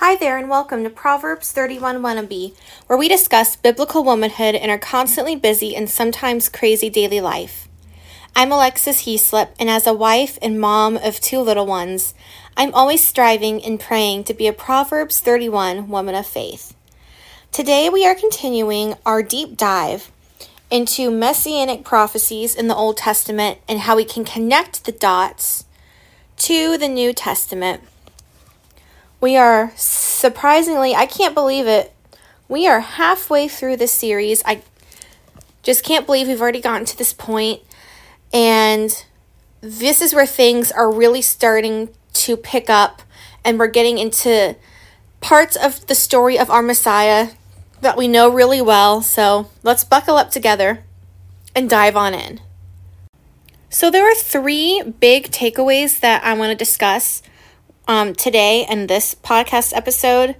Hi 0.00 0.14
there, 0.14 0.36
and 0.36 0.50
welcome 0.50 0.84
to 0.84 0.90
Proverbs 0.90 1.52
31 1.52 2.02
Wannabe, 2.02 2.54
where 2.86 2.98
we 2.98 3.08
discuss 3.08 3.56
biblical 3.56 4.04
womanhood 4.04 4.54
in 4.54 4.68
our 4.68 4.78
constantly 4.78 5.36
busy 5.36 5.74
and 5.74 5.88
sometimes 5.88 6.50
crazy 6.50 6.90
daily 6.90 7.22
life. 7.22 7.66
I'm 8.36 8.52
Alexis 8.52 9.06
Heaslip, 9.06 9.48
and 9.58 9.70
as 9.70 9.86
a 9.86 9.94
wife 9.94 10.38
and 10.42 10.60
mom 10.60 10.98
of 10.98 11.18
two 11.18 11.40
little 11.40 11.64
ones, 11.64 12.12
I'm 12.58 12.74
always 12.74 13.02
striving 13.02 13.64
and 13.64 13.80
praying 13.80 14.24
to 14.24 14.34
be 14.34 14.46
a 14.46 14.52
Proverbs 14.52 15.20
31 15.20 15.88
woman 15.88 16.14
of 16.14 16.26
faith. 16.26 16.76
Today, 17.50 17.88
we 17.88 18.06
are 18.06 18.14
continuing 18.14 18.96
our 19.06 19.22
deep 19.22 19.56
dive 19.56 20.12
into 20.70 21.10
messianic 21.10 21.84
prophecies 21.84 22.54
in 22.54 22.68
the 22.68 22.76
Old 22.76 22.98
Testament 22.98 23.60
and 23.66 23.80
how 23.80 23.96
we 23.96 24.04
can 24.04 24.26
connect 24.26 24.84
the 24.84 24.92
dots 24.92 25.64
to 26.36 26.76
the 26.76 26.86
New 26.86 27.14
Testament 27.14 27.82
we 29.20 29.36
are 29.36 29.72
surprisingly, 29.76 30.94
I 30.94 31.06
can't 31.06 31.34
believe 31.34 31.66
it. 31.66 31.92
We 32.48 32.66
are 32.66 32.80
halfway 32.80 33.48
through 33.48 33.76
this 33.76 33.92
series. 33.92 34.42
I 34.44 34.62
just 35.62 35.84
can't 35.84 36.06
believe 36.06 36.28
we've 36.28 36.40
already 36.40 36.60
gotten 36.60 36.86
to 36.86 36.96
this 36.96 37.12
point. 37.12 37.62
And 38.32 39.04
this 39.60 40.00
is 40.00 40.14
where 40.14 40.26
things 40.26 40.70
are 40.70 40.90
really 40.90 41.22
starting 41.22 41.90
to 42.12 42.36
pick 42.36 42.70
up, 42.70 43.02
and 43.44 43.58
we're 43.58 43.66
getting 43.66 43.98
into 43.98 44.56
parts 45.20 45.56
of 45.56 45.86
the 45.86 45.94
story 45.94 46.38
of 46.38 46.50
our 46.50 46.62
Messiah 46.62 47.30
that 47.80 47.96
we 47.96 48.08
know 48.08 48.28
really 48.28 48.62
well. 48.62 49.02
So 49.02 49.50
let's 49.62 49.84
buckle 49.84 50.16
up 50.16 50.30
together 50.30 50.84
and 51.54 51.68
dive 51.68 51.96
on 51.96 52.14
in. 52.14 52.40
So, 53.68 53.90
there 53.90 54.10
are 54.10 54.14
three 54.14 54.82
big 55.00 55.30
takeaways 55.30 56.00
that 56.00 56.24
I 56.24 56.34
want 56.34 56.50
to 56.50 56.56
discuss 56.56 57.20
um, 57.88 58.14
today 58.14 58.66
in 58.68 58.86
this 58.86 59.14
podcast 59.14 59.76
episode. 59.76 60.36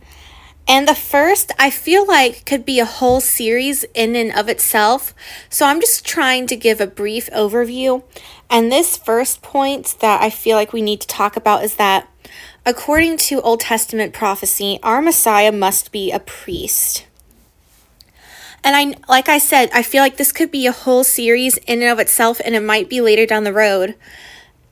And 0.68 0.88
the 0.88 0.94
first, 0.94 1.52
I 1.58 1.70
feel 1.70 2.06
like, 2.06 2.44
could 2.44 2.66
be 2.66 2.80
a 2.80 2.84
whole 2.84 3.20
series 3.20 3.84
in 3.94 4.16
and 4.16 4.36
of 4.36 4.48
itself. 4.48 5.14
So 5.48 5.66
I'm 5.66 5.80
just 5.80 6.04
trying 6.04 6.46
to 6.48 6.56
give 6.56 6.80
a 6.80 6.86
brief 6.86 7.30
overview. 7.30 8.02
And 8.50 8.70
this 8.70 8.96
first 8.96 9.42
point 9.42 9.96
that 10.00 10.20
I 10.22 10.30
feel 10.30 10.56
like 10.56 10.72
we 10.72 10.82
need 10.82 11.00
to 11.02 11.06
talk 11.06 11.36
about 11.36 11.62
is 11.62 11.76
that 11.76 12.08
according 12.64 13.16
to 13.18 13.40
Old 13.42 13.60
Testament 13.60 14.12
prophecy, 14.12 14.80
our 14.82 15.00
Messiah 15.00 15.52
must 15.52 15.92
be 15.92 16.10
a 16.10 16.18
priest. 16.18 17.06
And 18.64 18.74
I 18.74 18.98
like 19.08 19.28
I 19.28 19.38
said, 19.38 19.70
I 19.72 19.84
feel 19.84 20.02
like 20.02 20.16
this 20.16 20.32
could 20.32 20.50
be 20.50 20.66
a 20.66 20.72
whole 20.72 21.04
series 21.04 21.56
in 21.58 21.82
and 21.82 21.92
of 21.92 22.00
itself 22.00 22.40
and 22.44 22.56
it 22.56 22.62
might 22.62 22.88
be 22.88 23.00
later 23.00 23.24
down 23.24 23.44
the 23.44 23.52
road. 23.52 23.94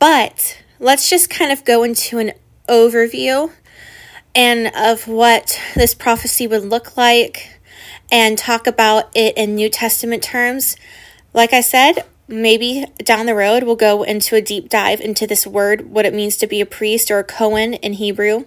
But 0.00 0.60
let's 0.80 1.08
just 1.08 1.30
kind 1.30 1.52
of 1.52 1.64
go 1.64 1.84
into 1.84 2.18
an 2.18 2.32
overview 2.68 3.50
and 4.34 4.72
of 4.74 5.06
what 5.06 5.60
this 5.74 5.94
prophecy 5.94 6.46
would 6.46 6.64
look 6.64 6.96
like 6.96 7.60
and 8.10 8.36
talk 8.36 8.66
about 8.66 9.10
it 9.14 9.36
in 9.36 9.54
New 9.54 9.68
Testament 9.68 10.22
terms. 10.22 10.76
Like 11.32 11.52
I 11.52 11.60
said, 11.60 12.04
maybe 12.26 12.86
down 12.98 13.26
the 13.26 13.34
road 13.34 13.64
we'll 13.64 13.76
go 13.76 14.02
into 14.02 14.34
a 14.36 14.42
deep 14.42 14.68
dive 14.68 15.00
into 15.00 15.26
this 15.26 15.46
word, 15.46 15.90
what 15.90 16.06
it 16.06 16.14
means 16.14 16.36
to 16.38 16.46
be 16.46 16.60
a 16.60 16.66
priest 16.66 17.10
or 17.10 17.18
a 17.18 17.24
Cohen 17.24 17.74
in 17.74 17.94
Hebrew. 17.94 18.44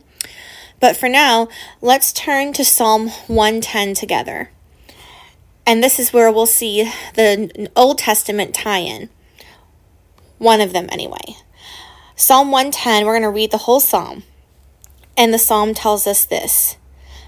But 0.79 0.95
for 0.95 1.09
now, 1.09 1.47
let's 1.81 2.11
turn 2.13 2.53
to 2.53 2.63
Psalm 2.63 3.09
110 3.27 3.93
together. 3.95 4.51
And 5.65 5.83
this 5.83 5.99
is 5.99 6.13
where 6.13 6.31
we'll 6.31 6.45
see 6.45 6.91
the 7.15 7.69
Old 7.75 7.97
Testament 7.97 8.53
tie 8.53 8.79
in. 8.79 9.09
One 10.37 10.61
of 10.61 10.71
them, 10.71 10.87
anyway. 10.91 11.37
Psalm 12.19 12.49
110, 12.49 13.05
we're 13.05 13.11
going 13.11 13.21
to 13.21 13.29
read 13.29 13.51
the 13.51 13.59
whole 13.59 13.79
psalm. 13.79 14.23
And 15.15 15.31
the 15.31 15.37
psalm 15.37 15.75
tells 15.75 16.07
us 16.07 16.25
this 16.25 16.75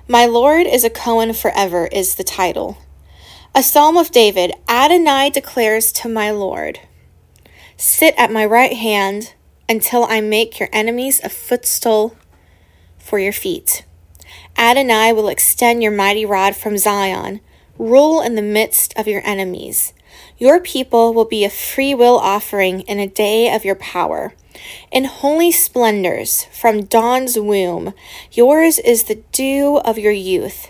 My 0.07 0.25
Lord 0.25 0.65
is 0.65 0.83
a 0.83 0.89
Cohen 0.89 1.33
forever, 1.33 1.87
is 1.91 2.15
the 2.15 2.23
title. 2.23 2.75
A 3.53 3.61
psalm 3.61 3.97
of 3.97 4.09
David 4.09 4.51
Adonai 4.67 5.29
declares 5.29 5.91
to 5.91 6.09
my 6.09 6.31
Lord, 6.31 6.79
Sit 7.77 8.15
at 8.17 8.31
my 8.31 8.43
right 8.43 8.73
hand 8.73 9.35
until 9.69 10.05
I 10.05 10.21
make 10.21 10.59
your 10.59 10.69
enemies 10.73 11.21
a 11.23 11.29
footstool 11.29 12.17
for 12.97 13.19
your 13.19 13.31
feet. 13.31 13.85
Adonai 14.57 15.13
will 15.13 15.29
extend 15.29 15.83
your 15.83 15.91
mighty 15.91 16.25
rod 16.25 16.55
from 16.55 16.79
Zion, 16.79 17.41
rule 17.77 18.23
in 18.23 18.33
the 18.33 18.41
midst 18.41 18.97
of 18.97 19.07
your 19.07 19.21
enemies. 19.23 19.93
Your 20.37 20.59
people 20.59 21.13
will 21.13 21.25
be 21.25 21.43
a 21.43 21.49
free 21.49 21.93
will 21.93 22.17
offering 22.17 22.81
in 22.81 22.99
a 22.99 23.07
day 23.07 23.53
of 23.53 23.65
your 23.65 23.75
power. 23.75 24.33
In 24.91 25.05
holy 25.05 25.51
splendors 25.51 26.45
from 26.45 26.85
dawn's 26.85 27.39
womb, 27.39 27.93
yours 28.31 28.79
is 28.79 29.03
the 29.03 29.23
dew 29.31 29.77
of 29.85 29.97
your 29.97 30.11
youth. 30.11 30.67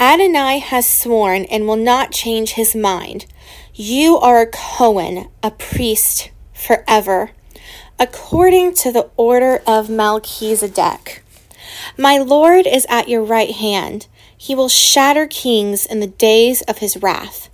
Adonai 0.00 0.58
has 0.58 0.88
sworn 0.88 1.44
and 1.46 1.66
will 1.66 1.76
not 1.76 2.12
change 2.12 2.52
his 2.52 2.76
mind. 2.76 3.26
You 3.74 4.16
are 4.18 4.40
a 4.40 4.46
Cohen, 4.46 5.28
a 5.42 5.50
priest 5.50 6.30
forever, 6.52 7.32
according 7.98 8.74
to 8.74 8.92
the 8.92 9.10
order 9.16 9.60
of 9.66 9.90
Melchizedek. 9.90 11.24
My 11.96 12.18
Lord 12.18 12.66
is 12.66 12.86
at 12.88 13.08
your 13.08 13.22
right 13.22 13.50
hand. 13.50 14.06
He 14.36 14.54
will 14.54 14.68
shatter 14.68 15.26
kings 15.26 15.84
in 15.84 15.98
the 15.98 16.06
days 16.06 16.62
of 16.62 16.78
his 16.78 16.96
wrath. 16.96 17.47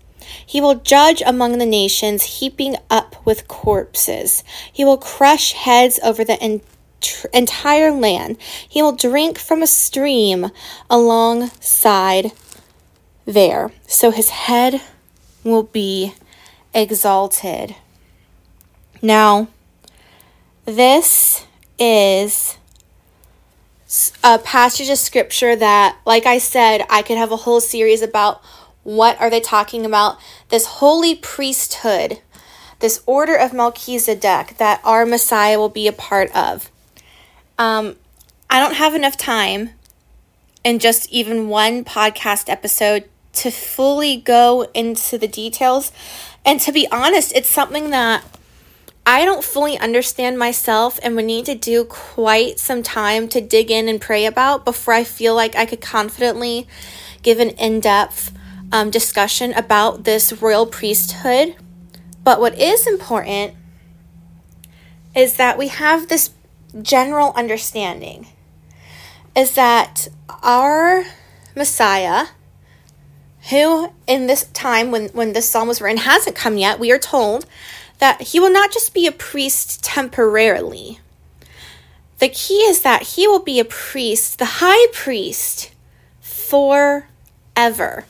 He 0.44 0.60
will 0.60 0.76
judge 0.76 1.22
among 1.24 1.58
the 1.58 1.66
nations, 1.66 2.38
heaping 2.40 2.76
up 2.90 3.16
with 3.24 3.48
corpses. 3.48 4.44
He 4.72 4.84
will 4.84 4.98
crush 4.98 5.52
heads 5.52 5.98
over 6.02 6.24
the 6.24 6.40
ent- 6.42 6.64
entire 7.32 7.90
land. 7.90 8.38
He 8.68 8.82
will 8.82 8.92
drink 8.92 9.38
from 9.38 9.62
a 9.62 9.66
stream 9.66 10.50
alongside 10.88 12.32
there. 13.24 13.72
So 13.86 14.10
his 14.10 14.30
head 14.30 14.80
will 15.42 15.64
be 15.64 16.14
exalted. 16.74 17.76
Now, 19.00 19.48
this 20.64 21.46
is 21.78 22.58
a 24.22 24.38
passage 24.38 24.88
of 24.88 24.98
scripture 24.98 25.54
that, 25.54 25.98
like 26.04 26.26
I 26.26 26.38
said, 26.38 26.84
I 26.90 27.02
could 27.02 27.18
have 27.18 27.30
a 27.30 27.36
whole 27.36 27.60
series 27.60 28.02
about 28.02 28.42
what 28.84 29.20
are 29.20 29.30
they 29.30 29.40
talking 29.40 29.84
about? 29.84 30.18
This 30.50 30.66
holy 30.66 31.14
priesthood, 31.16 32.20
this 32.78 33.02
order 33.06 33.34
of 33.34 33.52
Melchizedek 33.52 34.58
that 34.58 34.80
our 34.84 35.04
Messiah 35.04 35.58
will 35.58 35.68
be 35.68 35.88
a 35.88 35.92
part 35.92 36.34
of. 36.36 36.70
Um, 37.58 37.96
I 38.48 38.60
don't 38.60 38.76
have 38.76 38.94
enough 38.94 39.16
time 39.16 39.70
in 40.62 40.78
just 40.78 41.10
even 41.10 41.48
one 41.48 41.84
podcast 41.84 42.48
episode 42.48 43.08
to 43.32 43.50
fully 43.50 44.16
go 44.16 44.68
into 44.74 45.18
the 45.18 45.26
details. 45.26 45.92
And 46.44 46.60
to 46.60 46.72
be 46.72 46.86
honest, 46.90 47.32
it's 47.34 47.48
something 47.48 47.90
that 47.90 48.24
I 49.06 49.24
don't 49.24 49.44
fully 49.44 49.78
understand 49.78 50.38
myself 50.38 50.98
and 51.02 51.14
would 51.16 51.26
need 51.26 51.44
to 51.46 51.54
do 51.54 51.84
quite 51.84 52.58
some 52.58 52.82
time 52.82 53.28
to 53.28 53.40
dig 53.40 53.70
in 53.70 53.88
and 53.88 54.00
pray 54.00 54.24
about 54.24 54.64
before 54.64 54.94
I 54.94 55.04
feel 55.04 55.34
like 55.34 55.54
I 55.54 55.66
could 55.66 55.82
confidently 55.82 56.66
give 57.22 57.38
an 57.38 57.50
in 57.50 57.80
depth 57.80 58.32
um, 58.74 58.90
discussion 58.90 59.52
about 59.52 60.02
this 60.02 60.32
royal 60.42 60.66
priesthood. 60.66 61.54
But 62.24 62.40
what 62.40 62.58
is 62.58 62.88
important 62.88 63.54
is 65.14 65.36
that 65.36 65.56
we 65.56 65.68
have 65.68 66.08
this 66.08 66.30
general 66.82 67.32
understanding 67.36 68.26
is 69.36 69.54
that 69.54 70.08
our 70.42 71.04
Messiah, 71.54 72.26
who 73.50 73.92
in 74.08 74.26
this 74.26 74.46
time 74.46 74.90
when, 74.90 75.08
when 75.10 75.34
this 75.34 75.48
psalm 75.48 75.68
was 75.68 75.80
written 75.80 75.98
hasn't 75.98 76.34
come 76.34 76.58
yet, 76.58 76.80
we 76.80 76.90
are 76.90 76.98
told 76.98 77.46
that 78.00 78.22
he 78.22 78.40
will 78.40 78.50
not 78.52 78.72
just 78.72 78.92
be 78.92 79.06
a 79.06 79.12
priest 79.12 79.84
temporarily. 79.84 80.98
The 82.18 82.28
key 82.28 82.62
is 82.62 82.80
that 82.80 83.02
he 83.02 83.28
will 83.28 83.42
be 83.42 83.60
a 83.60 83.64
priest, 83.64 84.40
the 84.40 84.44
high 84.44 84.88
priest, 84.92 85.70
forever. 86.20 88.04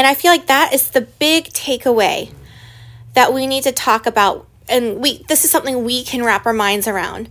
And 0.00 0.06
I 0.06 0.14
feel 0.14 0.30
like 0.30 0.46
that 0.46 0.72
is 0.72 0.88
the 0.88 1.02
big 1.02 1.50
takeaway 1.52 2.32
that 3.12 3.34
we 3.34 3.46
need 3.46 3.64
to 3.64 3.70
talk 3.70 4.06
about. 4.06 4.46
And 4.66 4.96
we 4.96 5.26
this 5.28 5.44
is 5.44 5.50
something 5.50 5.84
we 5.84 6.04
can 6.04 6.24
wrap 6.24 6.46
our 6.46 6.54
minds 6.54 6.88
around 6.88 7.28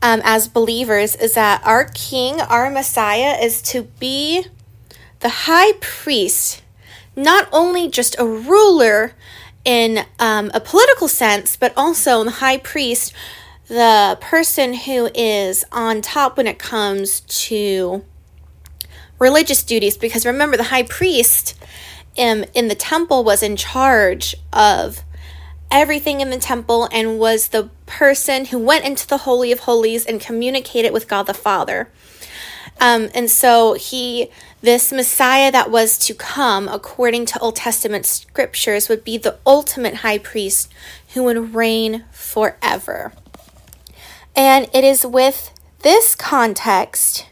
um, 0.00 0.22
as 0.24 0.48
believers 0.48 1.14
is 1.16 1.34
that 1.34 1.60
our 1.66 1.84
King, 1.92 2.40
our 2.40 2.70
Messiah, 2.70 3.36
is 3.38 3.60
to 3.60 3.82
be 3.82 4.46
the 5.20 5.28
high 5.28 5.72
priest, 5.82 6.62
not 7.14 7.46
only 7.52 7.90
just 7.90 8.18
a 8.18 8.24
ruler 8.24 9.12
in 9.66 10.06
um, 10.18 10.50
a 10.54 10.60
political 10.60 11.08
sense, 11.08 11.56
but 11.56 11.74
also 11.76 12.24
the 12.24 12.30
high 12.30 12.56
priest, 12.56 13.12
the 13.66 14.16
person 14.22 14.72
who 14.72 15.10
is 15.14 15.62
on 15.72 16.00
top 16.00 16.38
when 16.38 16.46
it 16.46 16.58
comes 16.58 17.20
to 17.20 18.02
religious 19.18 19.62
duties. 19.62 19.98
Because 19.98 20.24
remember, 20.24 20.56
the 20.56 20.62
high 20.62 20.84
priest 20.84 21.54
in, 22.18 22.68
the 22.68 22.74
temple 22.74 23.24
was 23.24 23.42
in 23.42 23.56
charge 23.56 24.34
of 24.52 25.02
everything 25.70 26.20
in 26.20 26.30
the 26.30 26.38
temple 26.38 26.88
and 26.92 27.18
was 27.18 27.48
the 27.48 27.70
person 27.86 28.46
who 28.46 28.58
went 28.58 28.84
into 28.84 29.06
the 29.06 29.18
Holy 29.18 29.52
of 29.52 29.60
Holies 29.60 30.04
and 30.04 30.20
communicated 30.20 30.92
with 30.92 31.08
God 31.08 31.24
the 31.24 31.34
Father. 31.34 31.88
Um, 32.80 33.08
and 33.14 33.30
so 33.30 33.74
he, 33.74 34.30
this 34.60 34.92
Messiah 34.92 35.50
that 35.50 35.70
was 35.70 35.98
to 35.98 36.14
come, 36.14 36.68
according 36.68 37.26
to 37.26 37.38
Old 37.40 37.56
Testament 37.56 38.06
scriptures, 38.06 38.88
would 38.88 39.04
be 39.04 39.18
the 39.18 39.38
ultimate 39.46 39.96
high 39.96 40.18
priest 40.18 40.72
who 41.14 41.24
would 41.24 41.54
reign 41.54 42.04
forever. 42.12 43.12
And 44.36 44.68
it 44.72 44.84
is 44.84 45.04
with 45.04 45.52
this 45.80 46.14
context, 46.14 47.26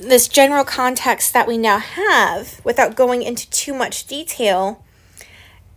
this 0.00 0.28
general 0.28 0.64
context 0.64 1.32
that 1.32 1.46
we 1.46 1.58
now 1.58 1.78
have, 1.78 2.60
without 2.64 2.96
going 2.96 3.22
into 3.22 3.48
too 3.50 3.74
much 3.74 4.06
detail, 4.06 4.82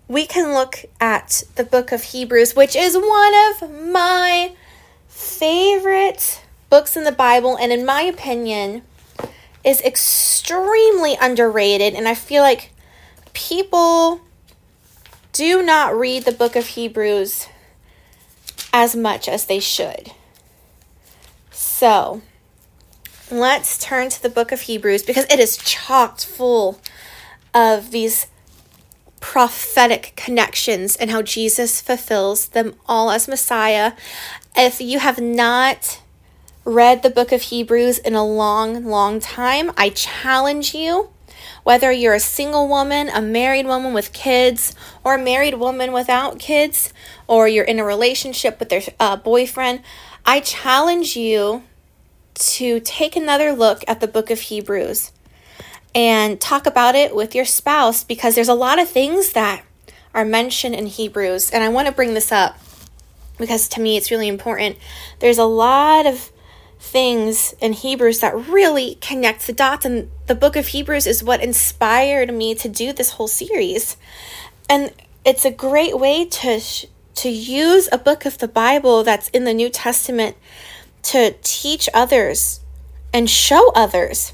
we 0.07 0.25
can 0.25 0.53
look 0.53 0.85
at 0.99 1.43
the 1.55 1.63
book 1.63 1.91
of 1.91 2.03
Hebrews, 2.03 2.55
which 2.55 2.75
is 2.75 2.95
one 2.95 3.33
of 3.51 3.91
my 3.91 4.53
favorite 5.07 6.43
books 6.69 6.97
in 6.97 7.03
the 7.03 7.11
Bible, 7.11 7.57
and 7.57 7.71
in 7.71 7.85
my 7.85 8.01
opinion, 8.01 8.83
is 9.63 9.81
extremely 9.81 11.15
underrated. 11.21 11.93
And 11.93 12.07
I 12.07 12.15
feel 12.15 12.43
like 12.43 12.71
people 13.33 14.21
do 15.31 15.61
not 15.61 15.97
read 15.97 16.25
the 16.25 16.31
book 16.31 16.55
of 16.55 16.67
Hebrews 16.67 17.47
as 18.71 18.95
much 18.95 19.27
as 19.27 19.45
they 19.45 19.59
should. 19.59 20.11
So, 21.51 22.21
let's 23.39 23.77
turn 23.77 24.09
to 24.09 24.21
the 24.21 24.29
book 24.29 24.51
of 24.51 24.61
Hebrews 24.61 25.03
because 25.03 25.25
it 25.25 25.39
is 25.39 25.57
chocked 25.57 26.25
full 26.25 26.79
of 27.53 27.91
these 27.91 28.27
prophetic 29.19 30.13
connections 30.15 30.95
and 30.95 31.09
how 31.09 31.21
Jesus 31.21 31.79
fulfills 31.79 32.49
them 32.49 32.75
all 32.85 33.09
as 33.09 33.27
Messiah. 33.27 33.93
If 34.55 34.81
you 34.81 34.99
have 34.99 35.19
not 35.21 36.01
read 36.65 37.03
the 37.03 37.09
book 37.09 37.31
of 37.31 37.43
Hebrews 37.43 37.99
in 37.99 38.15
a 38.15 38.25
long, 38.25 38.85
long 38.85 39.19
time, 39.19 39.71
I 39.77 39.89
challenge 39.89 40.73
you, 40.73 41.09
whether 41.63 41.91
you're 41.91 42.13
a 42.13 42.19
single 42.19 42.67
woman, 42.67 43.09
a 43.09 43.21
married 43.21 43.65
woman 43.65 43.93
with 43.93 44.13
kids, 44.13 44.75
or 45.03 45.15
a 45.15 45.23
married 45.23 45.55
woman 45.55 45.91
without 45.91 46.39
kids, 46.39 46.93
or 47.27 47.47
you're 47.47 47.65
in 47.65 47.79
a 47.79 47.85
relationship 47.85 48.59
with 48.59 48.69
their 48.69 48.81
uh, 48.99 49.15
boyfriend, 49.15 49.81
I 50.25 50.39
challenge 50.39 51.15
you 51.15 51.63
to 52.35 52.79
take 52.79 53.15
another 53.15 53.53
look 53.53 53.83
at 53.87 53.99
the 53.99 54.07
book 54.07 54.29
of 54.29 54.39
Hebrews 54.39 55.11
and 55.95 56.41
talk 56.41 56.65
about 56.65 56.95
it 56.95 57.15
with 57.15 57.35
your 57.35 57.45
spouse 57.45 58.03
because 58.03 58.35
there's 58.35 58.49
a 58.49 58.53
lot 58.53 58.79
of 58.79 58.89
things 58.89 59.33
that 59.33 59.63
are 60.13 60.25
mentioned 60.25 60.75
in 60.75 60.87
Hebrews. 60.87 61.51
And 61.51 61.63
I 61.63 61.69
want 61.69 61.87
to 61.87 61.93
bring 61.93 62.13
this 62.13 62.31
up 62.31 62.57
because 63.37 63.67
to 63.69 63.81
me 63.81 63.97
it's 63.97 64.11
really 64.11 64.27
important. 64.27 64.77
There's 65.19 65.37
a 65.37 65.43
lot 65.43 66.05
of 66.05 66.31
things 66.79 67.55
in 67.61 67.73
Hebrews 67.73 68.19
that 68.19 68.35
really 68.35 68.95
connect 68.95 69.47
the 69.47 69.53
dots. 69.53 69.85
And 69.85 70.11
the 70.27 70.35
book 70.35 70.55
of 70.55 70.67
Hebrews 70.67 71.07
is 71.07 71.23
what 71.23 71.41
inspired 71.41 72.33
me 72.33 72.55
to 72.55 72.69
do 72.69 72.93
this 72.93 73.11
whole 73.11 73.27
series. 73.27 73.97
And 74.69 74.93
it's 75.25 75.45
a 75.45 75.51
great 75.51 75.97
way 75.97 76.25
to 76.25 76.59
to 77.15 77.29
use 77.29 77.87
a 77.91 77.97
book 77.97 78.25
of 78.25 78.39
the 78.39 78.47
Bible 78.47 79.03
that's 79.03 79.29
in 79.29 79.43
the 79.43 79.53
New 79.53 79.69
Testament 79.69 80.35
to 81.03 81.35
teach 81.41 81.89
others 81.93 82.61
and 83.13 83.29
show 83.29 83.71
others 83.75 84.33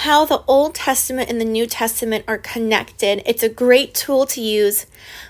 how 0.00 0.26
the 0.26 0.42
Old 0.46 0.74
Testament 0.74 1.30
and 1.30 1.40
the 1.40 1.44
New 1.44 1.66
Testament 1.66 2.24
are 2.28 2.36
connected. 2.36 3.22
It's 3.24 3.42
a 3.42 3.48
great 3.48 3.94
tool 3.94 4.26
to 4.26 4.40
use 4.42 4.86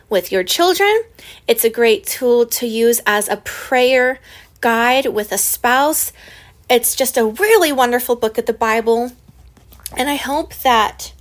with 0.09 0.33
your 0.33 0.43
children. 0.43 1.03
It's 1.47 1.65
a 1.65 1.71
great 1.71 2.05
tool 2.05 2.47
to 2.47 2.67
use 2.67 3.01
as 3.07 3.29
a 3.29 3.37
prayer 3.37 4.19
guide 4.61 5.07
with 5.07 5.31
a 5.31 5.39
spouse. 5.39 6.13
It's 6.69 6.97
just 6.97 7.17
a 7.17 7.25
really 7.25 7.71
wonderful 7.71 8.17
book 8.17 8.39
of 8.39 8.47
the 8.47 8.53
Bible. 8.53 9.13
And 9.97 10.09
I 10.09 10.17
hope 10.17 10.53
that 10.57 11.13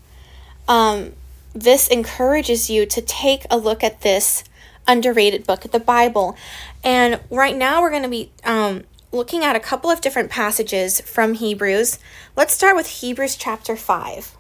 um, 0.68 1.14
this 1.54 1.88
encourages 1.88 2.70
you 2.70 2.88
to 2.88 3.02
take 3.02 3.46
a 3.52 3.58
look 3.58 3.84
at 3.84 4.02
this 4.02 4.44
underrated 4.88 5.46
book 5.46 5.66
of 5.66 5.72
the 5.72 5.80
Bible. 5.80 6.36
And 6.84 7.20
right 7.30 7.56
now, 7.56 7.82
we're 7.82 7.92
going 7.92 8.04
to 8.04 8.10
be 8.10 8.32
um, 8.44 8.86
looking 9.16 9.44
at 9.44 9.56
a 9.56 9.62
couple 9.62 9.90
of 9.90 10.02
different 10.02 10.30
passages 10.30 11.00
from 11.02 11.36
Hebrews. 11.36 11.98
Let's 12.36 12.54
start 12.54 12.76
with 12.76 12.88
Hebrews 12.88 13.38
chapter 13.38 13.76
5. 13.76 14.36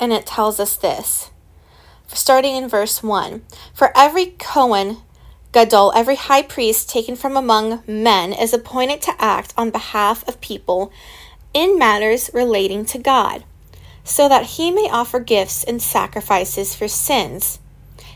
And 0.00 0.12
it 0.12 0.26
tells 0.26 0.58
us 0.58 0.76
this 0.76 1.30
starting 2.08 2.56
in 2.56 2.68
verse 2.68 3.02
1 3.02 3.42
For 3.74 3.96
every 3.96 4.26
Cohen 4.38 4.98
Gadol, 5.52 5.92
every 5.94 6.16
high 6.16 6.42
priest 6.42 6.88
taken 6.88 7.14
from 7.14 7.36
among 7.36 7.82
men, 7.86 8.32
is 8.32 8.54
appointed 8.54 9.02
to 9.02 9.14
act 9.18 9.52
on 9.56 9.70
behalf 9.70 10.26
of 10.26 10.40
people 10.40 10.90
in 11.52 11.78
matters 11.78 12.30
relating 12.32 12.86
to 12.86 12.98
God, 12.98 13.44
so 14.02 14.28
that 14.30 14.56
he 14.56 14.70
may 14.70 14.88
offer 14.90 15.20
gifts 15.20 15.62
and 15.62 15.82
sacrifices 15.82 16.74
for 16.74 16.88
sins. 16.88 17.58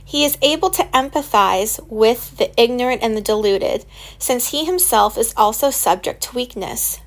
He 0.06 0.24
is 0.24 0.38
able 0.40 0.70
to 0.70 0.84
empathize 0.84 1.84
with 1.88 2.38
the 2.38 2.58
ignorant 2.58 3.02
and 3.02 3.16
the 3.16 3.20
deluded, 3.20 3.84
since 4.18 4.50
he 4.52 4.64
himself 4.64 5.18
is 5.18 5.34
also 5.36 5.70
subject 5.70 6.22
to 6.22 6.36
weakness. 6.36 7.00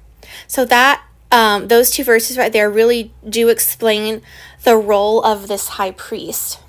So 0.47 0.65
that 0.65 1.01
um, 1.31 1.69
those 1.69 1.91
two 1.91 2.03
verses 2.03 2.37
right 2.37 2.51
there 2.51 2.69
really 2.69 3.13
do 3.27 3.47
explain 3.47 4.21
the 4.63 4.75
role 4.75 5.23
of 5.23 5.47
this 5.47 5.69
high 5.69 5.91
priest. 5.91 6.59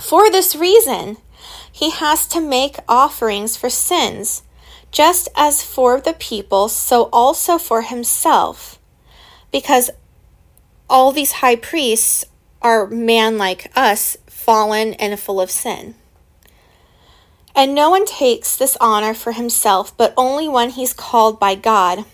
For 0.00 0.30
this 0.30 0.54
reason, 0.54 1.16
he 1.70 1.90
has 1.90 2.26
to 2.28 2.40
make 2.40 2.76
offerings 2.86 3.56
for 3.56 3.70
sins, 3.70 4.42
just 4.90 5.28
as 5.34 5.62
for 5.62 5.98
the 5.98 6.12
people, 6.12 6.68
so 6.68 7.08
also 7.10 7.56
for 7.56 7.82
himself, 7.82 8.78
because 9.50 9.90
all 10.90 11.10
these 11.10 11.32
high 11.32 11.56
priests 11.56 12.26
are 12.60 12.86
man 12.86 13.38
like 13.38 13.72
us, 13.74 14.16
fallen 14.42 14.94
and 14.94 15.18
full 15.18 15.40
of 15.40 15.50
sin. 15.50 15.94
And 17.54 17.74
no 17.74 17.90
one 17.90 18.06
takes 18.06 18.56
this 18.56 18.76
honor 18.80 19.14
for 19.14 19.32
himself, 19.32 19.96
but 19.96 20.14
only 20.16 20.48
when 20.48 20.70
he's 20.70 20.94
called 20.94 21.38
by 21.38 21.54
God, 21.54 22.04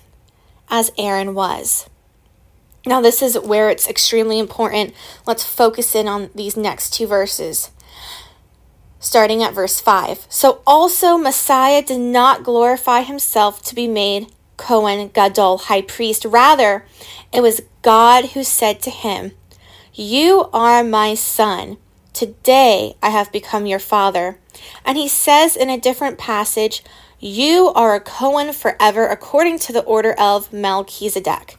as 0.69 0.93
Aaron 0.99 1.35
was. 1.35 1.89
Now, 2.87 3.01
this 3.01 3.23
is 3.23 3.39
where 3.39 3.71
it's 3.71 3.89
extremely 3.89 4.39
important. 4.39 4.95
Let's 5.27 5.45
focus 5.45 5.95
in 5.95 6.09
on 6.09 6.31
these 6.35 6.57
next 6.57 6.91
two 6.91 7.07
verses 7.07 7.71
starting 9.01 9.43
at 9.43 9.55
verse 9.55 9.81
5. 9.81 10.27
So 10.29 10.63
also 10.67 11.17
Messiah 11.17 11.83
did 11.83 12.01
not 12.01 12.43
glorify 12.43 13.03
himself 13.03 13.63
to 13.65 13.75
be 13.75 13.89
made 13.89 14.33
Cohen 14.57 15.11
Gadol, 15.15 15.59
high 15.59 15.83
priest. 15.83 16.25
Rather, 16.25 16.85
it 17.33 17.41
was 17.41 17.63
God 17.83 18.31
who 18.31 18.43
said 18.43 18.83
to 18.83 18.91
him, 18.91 19.33
You 19.95 20.49
are 20.53 20.83
my 20.83 21.15
son. 21.15 21.79
Today 22.19 22.97
I 23.01 23.11
have 23.11 23.31
become 23.31 23.65
your 23.65 23.79
father. 23.79 24.41
And 24.85 24.99
he 24.99 25.07
says 25.07 25.55
in 25.55 25.71
a 25.71 25.79
different 25.79 26.19
passage, 26.19 26.83
You 27.21 27.69
are 27.77 27.95
a 27.95 28.01
Cohen 28.01 28.53
forever 28.53 29.07
according 29.07 29.61
to 29.61 29.73
the 29.73 29.85
order 29.85 30.15
of 30.15 30.53
Melchizedek. 30.53 31.59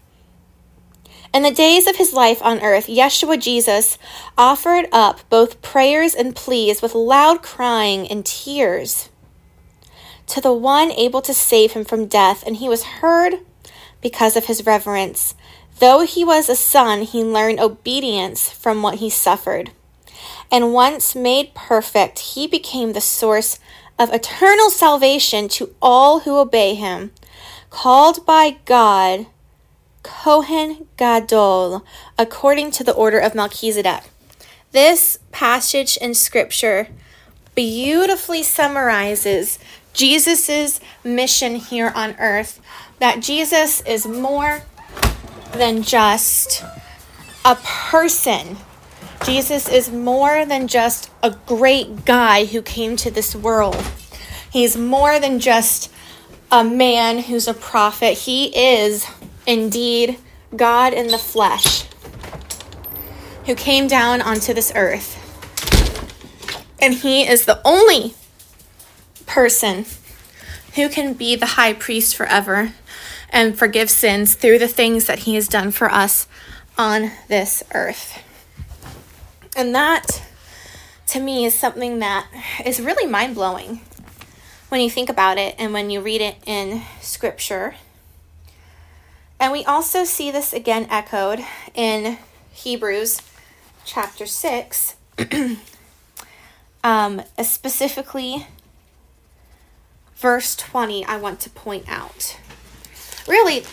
In 1.33 1.43
the 1.43 1.51
days 1.51 1.87
of 1.87 1.95
his 1.95 2.11
life 2.11 2.41
on 2.43 2.59
earth, 2.59 2.87
Yeshua 2.87 3.41
Jesus 3.41 3.97
offered 4.37 4.89
up 4.91 5.21
both 5.29 5.61
prayers 5.61 6.13
and 6.13 6.35
pleas 6.35 6.81
with 6.81 6.93
loud 6.93 7.41
crying 7.41 8.05
and 8.09 8.25
tears 8.25 9.07
to 10.27 10.41
the 10.41 10.51
one 10.51 10.91
able 10.91 11.21
to 11.21 11.33
save 11.33 11.71
him 11.71 11.85
from 11.85 12.05
death, 12.05 12.43
and 12.45 12.57
he 12.57 12.67
was 12.67 12.99
heard 12.99 13.35
because 14.01 14.35
of 14.35 14.47
his 14.47 14.65
reverence. 14.65 15.35
Though 15.79 16.01
he 16.01 16.25
was 16.25 16.49
a 16.49 16.55
son, 16.57 17.03
he 17.03 17.23
learned 17.23 17.61
obedience 17.61 18.49
from 18.49 18.81
what 18.81 18.95
he 18.95 19.09
suffered. 19.09 19.71
And 20.51 20.73
once 20.73 21.15
made 21.15 21.53
perfect, 21.53 22.19
he 22.19 22.47
became 22.47 22.93
the 22.93 23.01
source 23.01 23.59
of 23.99 24.11
eternal 24.13 24.69
salvation 24.69 25.47
to 25.49 25.75
all 25.81 26.21
who 26.21 26.37
obey 26.37 26.73
him, 26.75 27.11
called 27.69 28.25
by 28.25 28.57
God 28.65 29.27
Kohen 30.01 30.87
Gadol, 30.97 31.85
according 32.17 32.71
to 32.71 32.83
the 32.83 32.93
order 32.93 33.19
of 33.19 33.35
Melchizedek. 33.35 34.03
This 34.71 35.19
passage 35.31 35.97
in 35.97 36.13
Scripture 36.13 36.87
beautifully 37.55 38.41
summarizes 38.41 39.59
Jesus' 39.93 40.79
mission 41.03 41.55
here 41.55 41.91
on 41.93 42.15
earth. 42.19 42.61
That 42.99 43.21
Jesus 43.21 43.81
is 43.81 44.07
more 44.07 44.61
than 45.53 45.83
just 45.83 46.63
a 47.43 47.55
person. 47.55 48.57
Jesus 49.25 49.67
is 49.69 49.91
more 49.91 50.45
than 50.45 50.67
just 50.67 51.11
a 51.21 51.31
great 51.45 52.05
guy 52.05 52.45
who 52.45 52.61
came 52.61 52.95
to 52.97 53.11
this 53.11 53.35
world. 53.35 53.75
He's 54.51 54.75
more 54.75 55.19
than 55.19 55.39
just 55.39 55.91
a 56.51 56.63
man 56.63 57.19
who's 57.19 57.47
a 57.47 57.53
prophet. 57.53 58.17
He 58.17 58.47
is 58.57 59.05
indeed 59.45 60.17
God 60.55 60.93
in 60.93 61.07
the 61.07 61.17
flesh 61.17 61.85
who 63.45 63.55
came 63.55 63.87
down 63.87 64.21
onto 64.21 64.53
this 64.53 64.71
earth. 64.75 65.17
And 66.81 66.93
he 66.93 67.27
is 67.27 67.45
the 67.45 67.61
only 67.65 68.15
person 69.25 69.85
who 70.75 70.89
can 70.89 71.13
be 71.13 71.35
the 71.35 71.45
high 71.45 71.73
priest 71.73 72.15
forever. 72.15 72.73
and 73.29 73.57
forgive 73.57 73.89
sins 73.89 74.33
through 74.33 74.59
the 74.59 74.67
things 74.67 75.05
that 75.05 75.19
He 75.19 75.35
has 75.35 75.47
done 75.47 75.71
for 75.71 75.89
us 75.91 76.27
on 76.77 77.11
this 77.27 77.63
earth. 77.73 78.23
And 79.59 79.75
that, 79.75 80.23
to 81.07 81.19
me, 81.19 81.43
is 81.43 81.53
something 81.53 81.99
that 81.99 82.29
is 82.65 82.79
really 82.79 83.05
mind 83.05 83.35
blowing 83.35 83.81
when 84.69 84.79
you 84.79 84.89
think 84.89 85.09
about 85.09 85.37
it 85.37 85.53
and 85.59 85.73
when 85.73 85.89
you 85.89 85.99
read 85.99 86.21
it 86.21 86.37
in 86.45 86.83
Scripture. 87.01 87.75
And 89.37 89.51
we 89.51 89.65
also 89.65 90.05
see 90.05 90.31
this 90.31 90.53
again 90.53 90.87
echoed 90.89 91.41
in 91.73 92.19
Hebrews 92.53 93.21
chapter 93.83 94.25
6, 94.25 94.95
um, 96.85 97.21
specifically 97.43 98.47
verse 100.15 100.55
20, 100.55 101.03
I 101.03 101.17
want 101.17 101.41
to 101.41 101.49
point 101.49 101.83
out. 101.89 102.39
Really, 103.27 103.65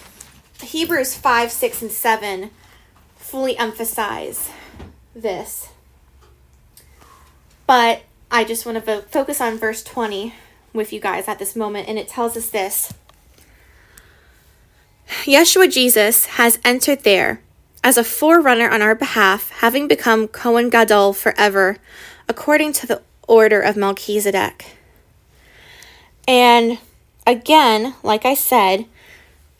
Hebrews 0.60 1.14
5, 1.14 1.52
6, 1.52 1.82
and 1.82 1.92
7 1.92 2.50
fully 3.14 3.56
emphasize 3.56 4.50
this. 5.14 5.68
But 7.66 8.02
I 8.30 8.44
just 8.44 8.64
want 8.64 8.84
to 8.84 9.02
focus 9.02 9.40
on 9.40 9.58
verse 9.58 9.82
20 9.82 10.34
with 10.72 10.92
you 10.92 11.00
guys 11.00 11.26
at 11.28 11.38
this 11.38 11.56
moment, 11.56 11.88
and 11.88 11.98
it 11.98 12.08
tells 12.08 12.36
us 12.36 12.50
this 12.50 12.92
Yeshua 15.24 15.72
Jesus 15.72 16.26
has 16.26 16.58
entered 16.64 17.02
there 17.02 17.40
as 17.82 17.96
a 17.96 18.04
forerunner 18.04 18.68
on 18.68 18.82
our 18.82 18.94
behalf, 18.94 19.50
having 19.50 19.86
become 19.86 20.28
Cohen 20.28 20.70
Gadol 20.70 21.12
forever, 21.12 21.78
according 22.28 22.72
to 22.74 22.86
the 22.86 23.02
order 23.28 23.60
of 23.60 23.76
Melchizedek. 23.76 24.76
And 26.26 26.78
again, 27.26 27.94
like 28.02 28.24
I 28.24 28.34
said, 28.34 28.86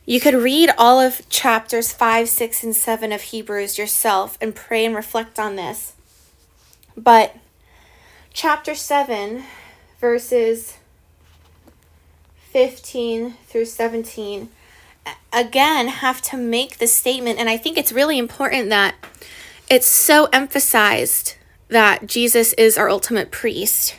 you 0.05 0.19
could 0.19 0.33
read 0.33 0.69
all 0.77 0.99
of 0.99 1.27
chapters 1.29 1.93
5, 1.93 2.29
6, 2.29 2.63
and 2.63 2.75
7 2.75 3.11
of 3.11 3.21
Hebrews 3.21 3.77
yourself 3.77 4.37
and 4.41 4.55
pray 4.55 4.85
and 4.85 4.95
reflect 4.95 5.39
on 5.39 5.55
this. 5.55 5.93
But 6.95 7.35
chapter 8.37 8.75
7, 8.75 9.43
verses 9.99 10.77
15 12.51 13.33
through 13.47 13.65
17, 13.65 14.49
again 15.33 15.87
have 15.87 16.21
to 16.21 16.37
make 16.37 16.77
the 16.77 16.85
statement. 16.85 17.39
And 17.39 17.49
I 17.49 17.57
think 17.57 17.79
it's 17.79 17.91
really 17.91 18.19
important 18.19 18.69
that 18.69 18.93
it's 19.71 19.87
so 19.87 20.25
emphasized 20.31 21.33
that 21.69 22.05
Jesus 22.05 22.53
is 22.53 22.77
our 22.77 22.87
ultimate 22.87 23.31
priest 23.31 23.95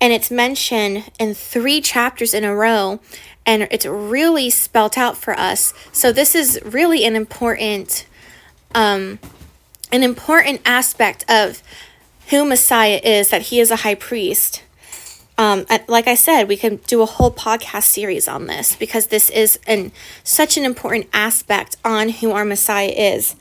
and 0.00 0.14
it's 0.14 0.30
mentioned 0.30 1.10
in 1.20 1.34
three 1.34 1.82
chapters 1.82 2.32
in 2.32 2.44
a 2.44 2.54
row 2.54 3.00
and 3.44 3.68
it's 3.70 3.84
really 3.84 4.48
spelt 4.48 4.96
out 4.96 5.16
for 5.16 5.38
us 5.38 5.74
so 5.92 6.10
this 6.10 6.34
is 6.34 6.58
really 6.64 7.04
an 7.04 7.14
important 7.14 8.06
um 8.74 9.20
an 9.92 10.02
important 10.02 10.60
aspect 10.64 11.24
of 11.28 11.62
who 12.30 12.44
messiah 12.44 13.00
is 13.02 13.30
that 13.30 13.42
he 13.42 13.60
is 13.60 13.70
a 13.70 13.76
high 13.76 13.94
priest 13.94 14.62
um, 15.38 15.64
like 15.88 16.06
I 16.06 16.14
said, 16.14 16.46
we 16.46 16.56
can 16.56 16.76
do 16.86 17.00
a 17.02 17.06
whole 17.06 17.32
podcast 17.32 17.84
series 17.84 18.28
on 18.28 18.46
this 18.46 18.76
because 18.76 19.06
this 19.06 19.30
is 19.30 19.58
an 19.66 19.90
such 20.22 20.56
an 20.56 20.64
important 20.64 21.08
aspect 21.12 21.76
on 21.84 22.10
who 22.10 22.32
our 22.32 22.44
Messiah 22.44 22.92
is, 22.94 23.34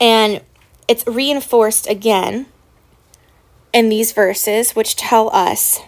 and 0.00 0.42
it's 0.88 1.06
reinforced 1.06 1.88
again 1.88 2.46
in 3.72 3.88
these 3.88 4.12
verses, 4.12 4.72
which 4.72 4.96
tell 4.96 5.34
us. 5.34 5.80